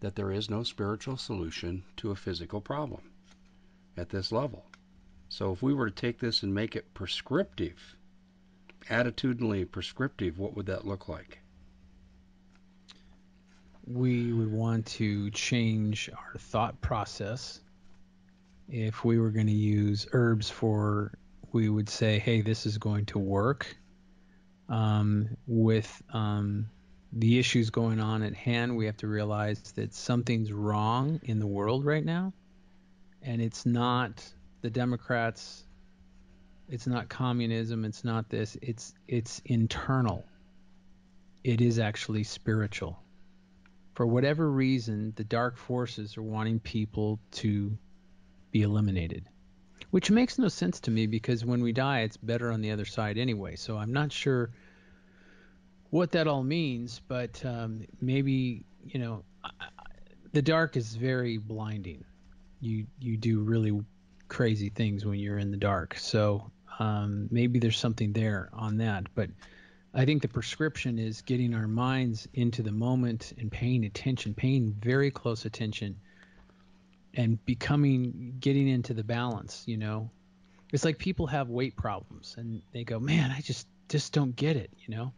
[0.00, 3.10] that there is no spiritual solution to a physical problem
[3.96, 4.66] at this level.
[5.30, 7.96] So if we were to take this and make it prescriptive,
[8.88, 11.40] attitudinally prescriptive, what would that look like?
[13.86, 17.60] We would want to change our thought process
[18.70, 21.12] if we were going to use herbs for,
[21.52, 23.76] we would say, hey, this is going to work.
[24.68, 26.70] Um, with um,
[27.12, 31.46] the issues going on at hand, we have to realize that something's wrong in the
[31.46, 32.32] world right now.
[33.22, 34.24] And it's not
[34.62, 35.64] the Democrats,
[36.70, 40.24] it's not communism, it's not this, it's it's internal.
[41.42, 42.98] It is actually spiritual.
[43.94, 47.76] For whatever reason, the dark forces are wanting people to
[48.52, 49.26] be eliminated.
[49.90, 52.84] Which makes no sense to me because when we die, it's better on the other
[52.84, 53.56] side anyway.
[53.56, 54.50] So I'm not sure
[55.90, 59.24] what that all means, but um, maybe you know,
[60.32, 62.04] the dark is very blinding.
[62.60, 63.80] You you do really
[64.28, 65.96] crazy things when you're in the dark.
[65.98, 69.28] So um, maybe there's something there on that, but
[69.92, 74.72] I think the prescription is getting our minds into the moment and paying attention, paying
[74.72, 75.96] very close attention
[77.14, 80.10] and becoming getting into the balance you know?
[80.72, 84.56] It's like people have weight problems and they go man i just just don't get
[84.56, 85.12] it you know?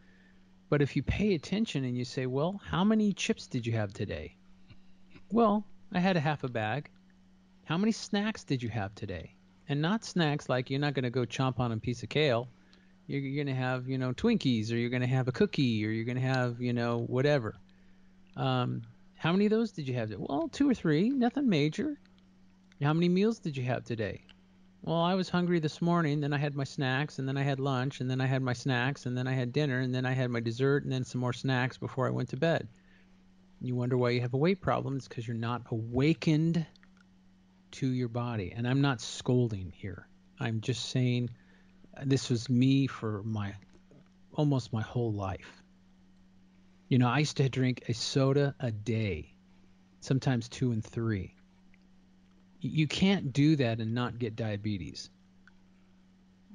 [0.69, 3.93] But if you pay attention and you say well how many chips did you have
[3.93, 4.35] today?
[5.31, 6.89] Well i had a half a bag.
[7.65, 9.35] How many snacks did you have today
[9.69, 12.47] and not snacks like you're not going to go chomp on a piece of kale
[13.07, 15.85] You're, you're going to have, you know, Twinkies, or you're going to have a cookie,
[15.85, 17.55] or you're going to have, you know, whatever.
[18.35, 18.81] Um,
[19.15, 20.13] how many of those did you have?
[20.17, 21.97] Well, two or three, nothing major.
[22.81, 24.21] How many meals did you have today?
[24.81, 27.59] Well, I was hungry this morning, then I had my snacks, and then I had
[27.59, 30.11] lunch, and then I had my snacks, and then I had dinner, and then I
[30.11, 32.67] had my dessert, and then some more snacks before I went to bed.
[33.61, 34.97] You wonder why you have a weight problem.
[34.97, 36.65] It's because you're not awakened
[37.73, 38.53] to your body.
[38.55, 40.07] And I'm not scolding here.
[40.39, 41.29] I'm just saying
[42.03, 43.53] this was me for my
[44.33, 45.63] almost my whole life.
[46.89, 49.33] You know, I used to drink a soda a day,
[50.01, 51.35] sometimes two and three.
[52.61, 55.09] You can't do that and not get diabetes.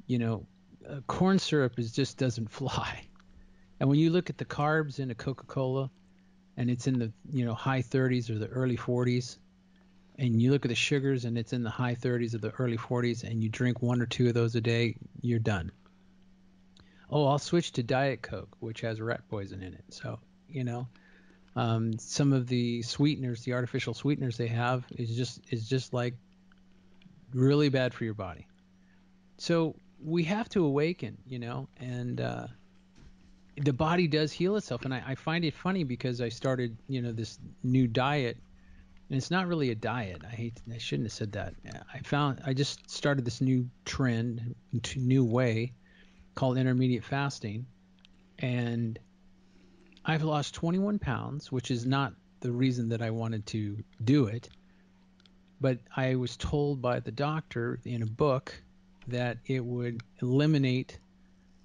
[0.07, 0.47] You know,
[0.89, 3.05] uh, corn syrup is just doesn't fly.
[3.81, 5.91] And when you look at the carbs in a Coca-Cola,
[6.57, 9.39] and it's in the you know high 30s or the early 40s
[10.19, 12.77] and you look at the sugars and it's in the high 30s or the early
[12.77, 15.71] 40s and you drink one or two of those a day you're done.
[17.11, 19.85] Oh i'll switch to diet coke which has rat poison in it.
[19.91, 20.89] So you know
[21.57, 26.15] um, some of the sweeteners the artificial sweeteners they have is just is just like
[27.33, 28.47] really bad for your body.
[29.39, 32.47] So we have to awaken you know and uh,
[33.57, 34.85] the body does heal itself.
[34.85, 38.37] And I, I, find it funny because i started you know this new diet
[39.09, 40.23] and it's not really a diet.
[40.25, 41.55] I hate i shouldn't have said that.
[41.93, 44.55] I found i just started this new trend
[44.97, 45.73] new way
[46.35, 47.67] called intermediate fasting.
[48.39, 48.99] And
[50.05, 54.49] i've lost 21 pounds which is not the reason that i wanted to do it.
[55.61, 58.63] But i was told by the doctor in a book
[59.09, 60.99] that it would eliminate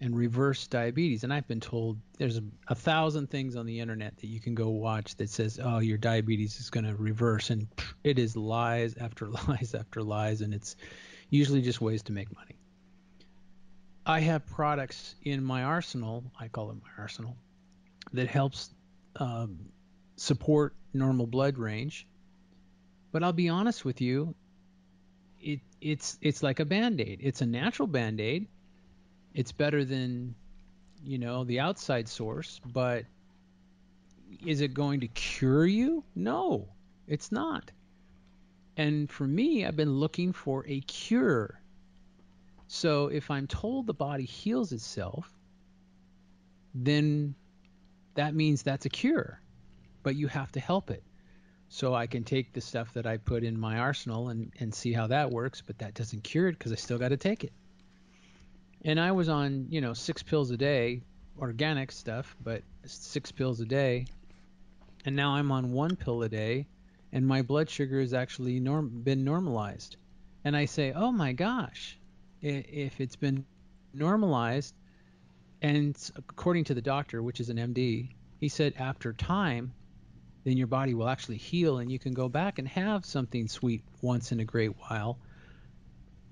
[0.04, 1.24] and reverse diabetes.
[1.24, 4.54] And I've been told there's a, a, thousand things on the internet that you can
[4.54, 7.50] go watch that says, oh, your diabetes is going to reverse.
[7.50, 7.68] And
[8.04, 10.42] it is lies after lies after lies.
[10.42, 10.76] And it's
[11.30, 12.58] usually just ways to make money.
[14.06, 17.38] I have products in my arsenal, I call it my arsenal,
[18.12, 18.72] that helps
[19.16, 19.58] um,
[20.18, 22.06] support normal blood range.
[23.14, 24.36] But I'll be honest with you,
[25.40, 27.20] it, it's it's like a band-aid.
[27.22, 28.48] It's a natural band-aid
[29.34, 30.36] it's better than
[31.04, 33.06] you know the outside source but
[34.46, 36.04] is it going to cure you?
[36.16, 36.68] No
[37.08, 37.72] it's not.
[38.78, 41.60] And for me i've been looking for a cure.
[42.68, 45.32] So if i'm told the body heals itself
[46.76, 47.36] then
[48.16, 49.40] that means that's a cure
[50.02, 51.04] but you have to help it.
[51.70, 54.94] So i can take the stuff that i put in my arsenal and, and see
[54.94, 57.52] how that works but that doesn't cure it because i still got to take it
[58.86, 61.02] and I was on, you know, six pills a day,
[61.40, 64.06] organic stuff, but six pills a day.
[65.06, 66.68] And now I'm on one pill a day,
[67.12, 69.98] and my blood sugar has actually norm- been normalized.
[70.44, 71.98] And I say, oh my gosh,
[72.42, 73.46] if it's been
[73.94, 74.74] normalized,
[75.62, 78.10] and according to the doctor, which is an MD,
[78.40, 79.74] he said after time,
[80.44, 83.82] then your body will actually heal and you can go back and have something sweet
[84.02, 85.18] once in a great while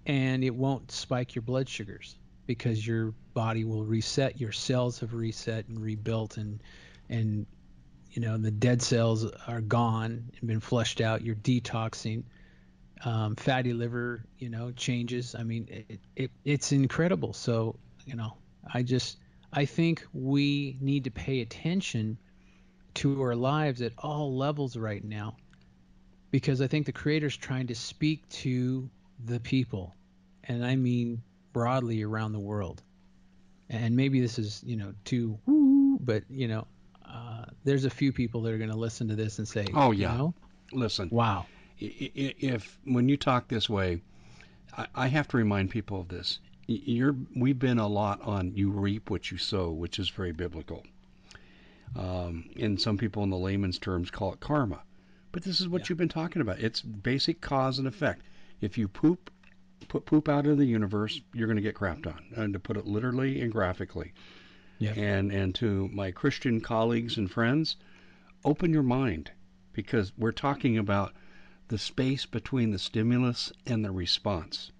[0.06, 5.14] and it won't spike your blood sugars because your body will reset, your cells have
[5.14, 6.62] reset and rebuilt, and
[7.10, 7.46] and
[8.12, 11.22] you know the dead cells are gone and been flushed out.
[11.22, 12.24] You're detoxing.
[13.04, 15.34] Um, fatty liver, you know, changes.
[15.34, 17.34] I mean, it, it it's incredible.
[17.34, 17.76] So
[18.06, 18.38] you know,
[18.72, 19.18] I just
[19.54, 22.18] I think we need to pay attention
[22.96, 25.36] to our lives at all levels right now
[26.30, 28.90] because I think the creator's trying to speak to
[29.24, 29.96] the people.
[30.44, 31.22] And I mean
[31.54, 32.82] broadly around the world.
[33.70, 36.68] And maybe this is, you know, too woo, but you know,
[37.06, 39.92] uh, there's a few people that are going to listen to this and say, "Oh
[39.92, 40.34] yeah, you know,
[40.74, 41.46] listen, wow."
[41.80, 44.02] If when you talk this way,
[44.94, 46.40] I have to remind people of this.
[46.68, 50.84] You're we've been a lot on you reap what you sow, which is very biblical.
[51.96, 54.82] Um, and some people in the layman's terms call it karma.
[55.32, 55.86] But this is what yeah.
[55.90, 56.60] you've been talking about.
[56.60, 58.26] It's basic cause and effect.
[58.62, 59.32] If you poop
[59.88, 62.26] put poop out in the universe, you're going to get crapped on.
[62.36, 64.14] And to put it literally and graphically.
[64.80, 64.98] Yep.
[64.98, 67.76] And and to my Christian colleagues and friends,
[68.44, 69.32] open your mind
[69.74, 71.14] because we're talking about
[71.68, 74.72] the space between the stimulus and the response.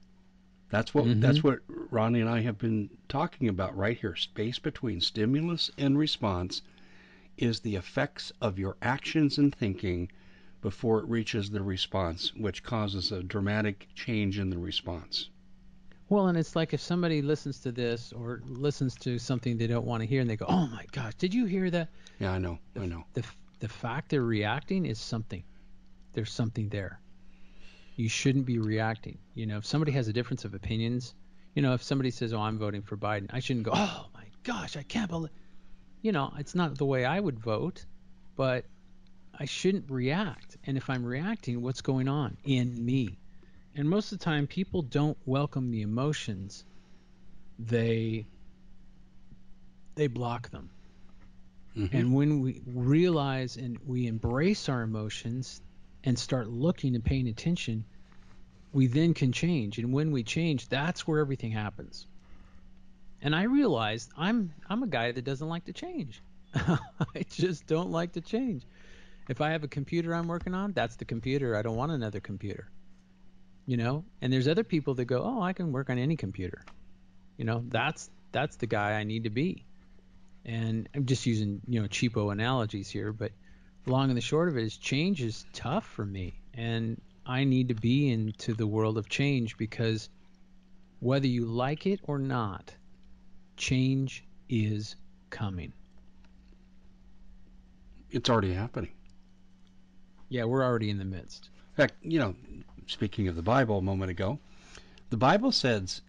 [0.70, 1.20] That's what mm-hmm.
[1.20, 4.16] that's what Ronnie and I have been talking about right here.
[4.16, 6.62] Space between stimulus and response
[7.38, 10.10] is the effects of your actions and thinking
[10.62, 15.30] before it reaches the response, which causes a dramatic change in the response.
[16.10, 19.86] Well, and it's like if somebody listens to this or listens to something they don't
[19.86, 21.90] want to hear, and they go, "Oh my gosh, did you hear that?"
[22.20, 23.06] Yeah, I know, the, I know.
[23.14, 23.24] The
[23.60, 25.44] the fact they're reacting is something.
[26.14, 27.00] There's something there.
[27.96, 29.20] You shouldn't be reacting.
[29.36, 31.16] You know, if somebody has a difference of opinions,
[31.56, 34.26] you know, if somebody says, "Oh, I'm voting for Biden," I shouldn't go, "Oh my
[34.44, 35.32] gosh, I can't believe."
[36.02, 37.86] You know, it's not the way I would vote,
[38.36, 38.66] but
[39.38, 40.58] I shouldn't react.
[40.66, 43.18] And if I'm reacting, what's going on in me?
[43.76, 46.66] And most of the time, people don't welcome the emotions.
[47.58, 48.26] They
[49.96, 50.70] they block them.
[51.78, 51.96] Mm-hmm.
[51.96, 55.62] And when we realize and we embrace our emotions
[56.04, 57.86] and start looking and paying attention,
[58.74, 59.78] we then can change.
[59.78, 62.08] And when we change, that's where everything happens.
[63.22, 66.22] And I realized I'm I'm a guy that doesn't like to change.
[66.56, 68.64] I just don't like to change.
[69.30, 71.56] If I have a computer I'm working on, that's the computer.
[71.56, 72.70] I don't want another computer.
[73.66, 74.04] You know?
[74.22, 76.64] And there's other people that go, "Oh, I can work on any computer."
[77.38, 79.66] You know, that's that's the guy I need to be.
[80.46, 83.32] And I'm just using, you know, cheapo analogies here, but
[83.86, 86.34] long and the short of it is change is tough for me.
[86.54, 90.10] And I need to be into the world of change because
[91.00, 92.74] whether you like it or not,
[93.58, 94.96] change is
[95.30, 95.74] coming.
[98.10, 98.92] It's already happening.
[100.32, 101.50] Yeah, we're already in the midst.
[101.72, 102.36] In fact, you know,
[102.88, 104.40] speaking of the Bible a moment ago,
[105.10, 106.02] the Bible says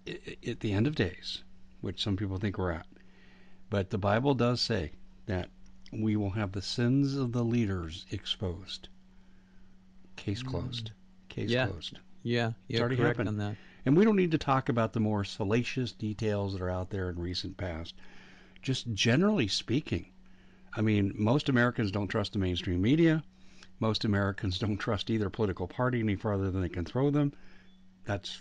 [0.47, 1.43] at the end of days,
[1.81, 2.87] which some people think we're at,
[3.69, 4.93] but the Bible does say
[5.27, 5.49] that
[5.93, 8.89] we will have the sins of the leaders exposed.
[10.15, 10.47] Case mm.
[10.47, 10.93] closed.
[11.29, 11.67] Case Yeah.
[11.67, 11.99] closed.
[12.23, 13.29] Yeah, you're already correct happened.
[13.29, 13.57] on that.
[13.85, 17.11] And we don't need to talk about the more salacious details that are out there
[17.11, 17.95] in recent past.
[18.63, 20.13] Just generally speaking,
[20.75, 23.25] I mean, most Americans don't trust the mainstream media.
[23.83, 27.33] Most Americans don't trust either political party any farther than they can throw them.
[28.05, 28.41] That's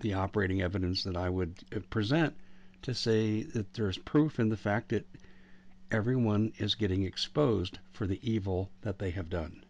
[0.00, 2.34] the operating evidence that I would uh, present
[2.82, 5.06] to say that there's proof in the fact that
[5.92, 9.64] everyone is getting exposed for the evil that they have done.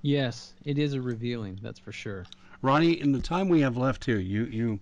[0.00, 2.26] Yes, it is a revealing, that's for sure.
[2.62, 4.78] Ronnie, in the time we have left here, you you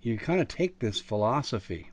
[0.00, 1.90] you kind of take this philosophy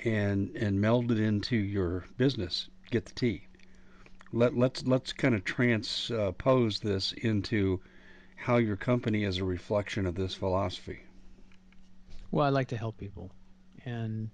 [0.00, 2.68] and and meld it into your business.
[2.90, 3.46] Get the tea.
[4.32, 7.80] Let let's let's kind of transpose this into
[8.36, 11.00] how your company is a reflection of this philosophy.
[12.30, 13.30] Well, I like to help people,
[13.84, 14.30] and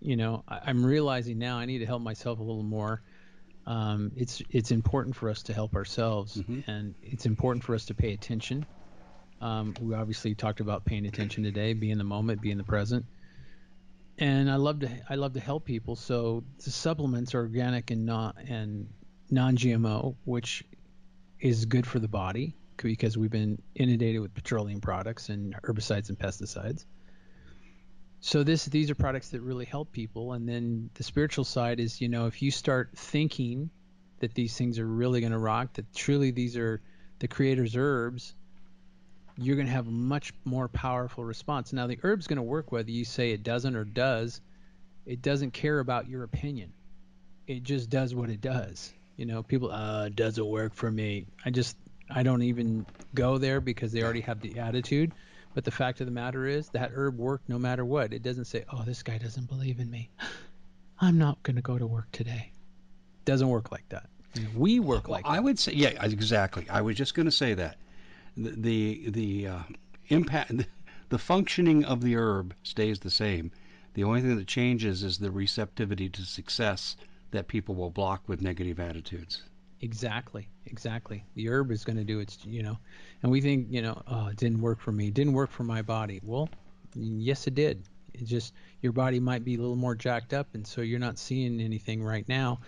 [0.00, 3.02] you know, I, I'm realizing now I need to help myself a little more.
[3.66, 6.64] Um, it's it's important for us to help ourselves, Mhm.
[6.68, 8.64] and it's important for us to pay attention.
[9.40, 12.64] Um, we obviously talked about paying attention today, be in the moment, be in the
[12.64, 13.06] present.
[14.18, 15.96] And I love to I love to help people.
[15.96, 18.88] So the supplements are organic and not and
[19.30, 20.64] non-GMO, which
[21.40, 26.18] is good for the body because we've been inundated with petroleum products and herbicides and
[26.18, 26.84] pesticides.
[28.20, 32.00] So this these are products that really help people and then the spiritual side is,
[32.00, 33.70] you know, if you start thinking
[34.18, 36.80] that these things are really going to rock, that truly these are
[37.18, 38.34] the creator's herbs,
[39.36, 41.72] you're going to have a much more powerful response.
[41.72, 44.40] Now the herb's going to work whether you say it doesn't or does.
[45.06, 46.72] It doesn't care about your opinion.
[47.46, 48.92] It just does what it does.
[49.16, 51.26] You know, people uh it doesn't work for me.
[51.44, 51.76] I just
[52.10, 55.12] I don't even go there because they already have the attitude.
[55.54, 58.12] But the fact of the matter is that herb worked no matter what.
[58.12, 60.08] It doesn't say, "Oh, this guy doesn't believe in me.
[61.00, 62.52] I'm not going to go to work today."
[63.24, 64.08] Doesn't work like that.
[64.56, 65.44] We work like I that.
[65.44, 66.66] would say, yeah, exactly.
[66.70, 67.76] I was just going to say that
[68.36, 69.58] the the, the uh,
[70.08, 70.52] impact,
[71.08, 73.50] the functioning of the herb stays the same.
[73.94, 76.96] The only thing that changes is the receptivity to success
[77.30, 79.42] that people will block with negative attitudes.
[79.82, 81.24] Exactly, exactly.
[81.34, 82.78] The herb is going to do its, you know,
[83.22, 85.64] and we think, you know, oh, it didn't work for me, it didn't work for
[85.64, 86.20] my body.
[86.22, 86.50] Well,
[86.94, 87.84] yes, it did.
[88.12, 88.52] It just
[88.82, 92.02] your body might be a little more jacked up, and so you're not seeing anything
[92.02, 92.60] right now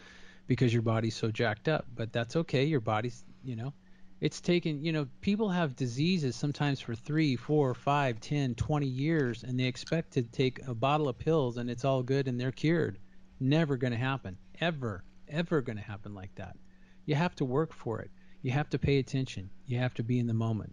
[0.46, 1.86] because your body's so jacked up.
[1.94, 2.64] But that's okay.
[2.64, 3.74] Your body's, you know,
[4.20, 4.82] it's taken.
[4.82, 9.64] You know, people have diseases sometimes for three, four, five, ten, twenty years, and they
[9.64, 12.98] expect to take a bottle of pills and it's all good and they're cured.
[13.40, 14.38] Never going to happen.
[14.62, 16.56] Ever, ever going to happen like that.
[17.04, 18.12] You have to work for it.
[18.42, 19.50] You have to pay attention.
[19.66, 20.72] You have to be in the moment.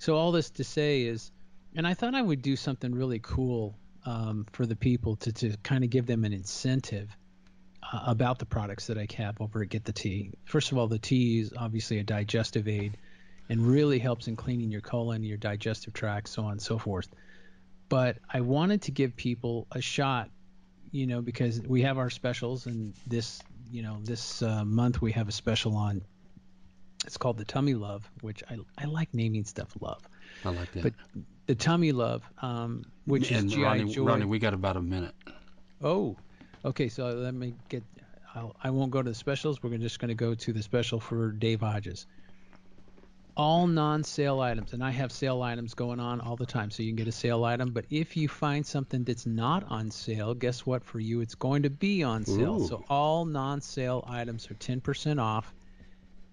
[0.00, 1.32] So all this to say is,
[1.74, 5.56] and I thought I would do something really cool um, for the people to, to
[5.62, 7.08] kind of give them an incentive
[7.82, 10.32] uh, about the products that I have over at Get the Tea.
[10.44, 12.98] First of all, the tea is obviously a digestive aid
[13.48, 17.08] and really helps in cleaning your colon, your digestive tract, so on and so forth.
[17.88, 20.28] But I wanted to give people a shot,
[20.92, 25.10] you know, because we have our specials, and this, you know, this uh, month we
[25.12, 26.02] have a special on.
[27.04, 30.02] It's called the Tummy Love, which I I like naming stuff love.
[30.44, 30.82] I like that.
[30.84, 30.92] But
[31.46, 34.04] the Tummy Love, um, which and is GI Ronnie, Joy.
[34.04, 35.14] Ronnie, we got about a minute.
[35.82, 36.16] Oh,
[36.64, 36.88] okay.
[36.88, 37.82] So let me get.
[38.34, 39.62] I'll, I won't go to the specials.
[39.62, 42.06] We're just going to go to the special for Dave Hodges.
[43.36, 46.90] All non-sale items and i have sale items going on all the time so you
[46.90, 50.66] can get a sale item but if you find something that's not on sale guess
[50.66, 50.84] what?
[50.84, 52.60] For you it's going to be on sale.
[52.60, 52.66] Ooh.
[52.66, 55.54] so all non-sale items are 10% off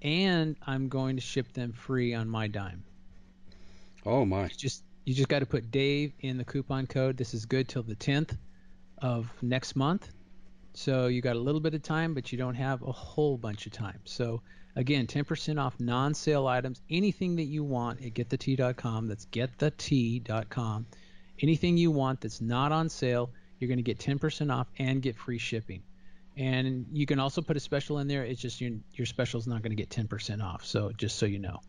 [0.02, 2.84] and i'm going to ship them free on my dime.
[4.06, 4.44] Oh my.
[4.44, 7.18] you just you just got to put dave in the coupon code.
[7.18, 8.38] This is good till the 10th
[9.02, 10.10] of next month.
[10.74, 13.66] So you got a little bit of time but you don't have a whole bunch
[13.66, 14.00] of time.
[14.06, 14.42] So
[14.76, 16.82] Again, 10% off non-sale items.
[16.90, 19.08] Anything that you want at getthetea.com.
[19.08, 20.86] That's getthetea.com.
[21.42, 25.16] Anything you want that's not on sale, you're going to get 10% off and get
[25.18, 25.82] free shipping.
[26.38, 28.24] And you can also put a special in there.
[28.24, 30.64] It's just your your special is not going to get 10% off.
[30.66, 31.60] So just so you know.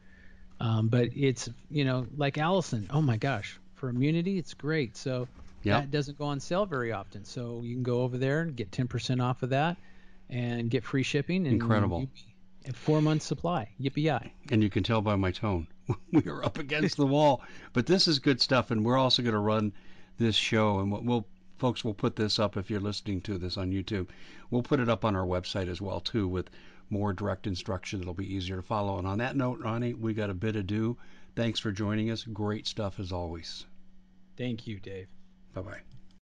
[0.60, 2.86] Um, but it's you know like Allicin.
[2.90, 4.96] Oh my gosh, for immunity, it's great.
[4.96, 5.26] So
[5.62, 5.80] Yep.
[5.82, 7.24] that doesn't go on sale very often.
[7.24, 9.76] So you can go over there and get 10% off of that
[10.30, 11.46] and get free shipping.
[11.46, 12.00] And Incredible.
[12.02, 12.08] you-
[12.72, 13.68] four months supply.
[13.80, 14.32] Yippee yi!
[14.50, 15.66] and you can tell by my tone.
[16.12, 17.42] We are up against the wall.
[17.72, 19.72] But this is good stuff and we're also going to run
[20.18, 21.26] this show and we'll,
[21.58, 24.08] folks will put this up if you're listening to this on youtube.
[24.50, 26.50] We'll put it up on our website as well too with
[26.90, 28.98] more direct instruction that'll be easier to follow.
[28.98, 30.96] And on that note ronnie we got a bit of do
[31.34, 32.24] thanks for joining us.
[32.24, 33.66] Great stuff as always.
[34.36, 35.08] Thank you, Dave.
[35.54, 35.89] bye-bye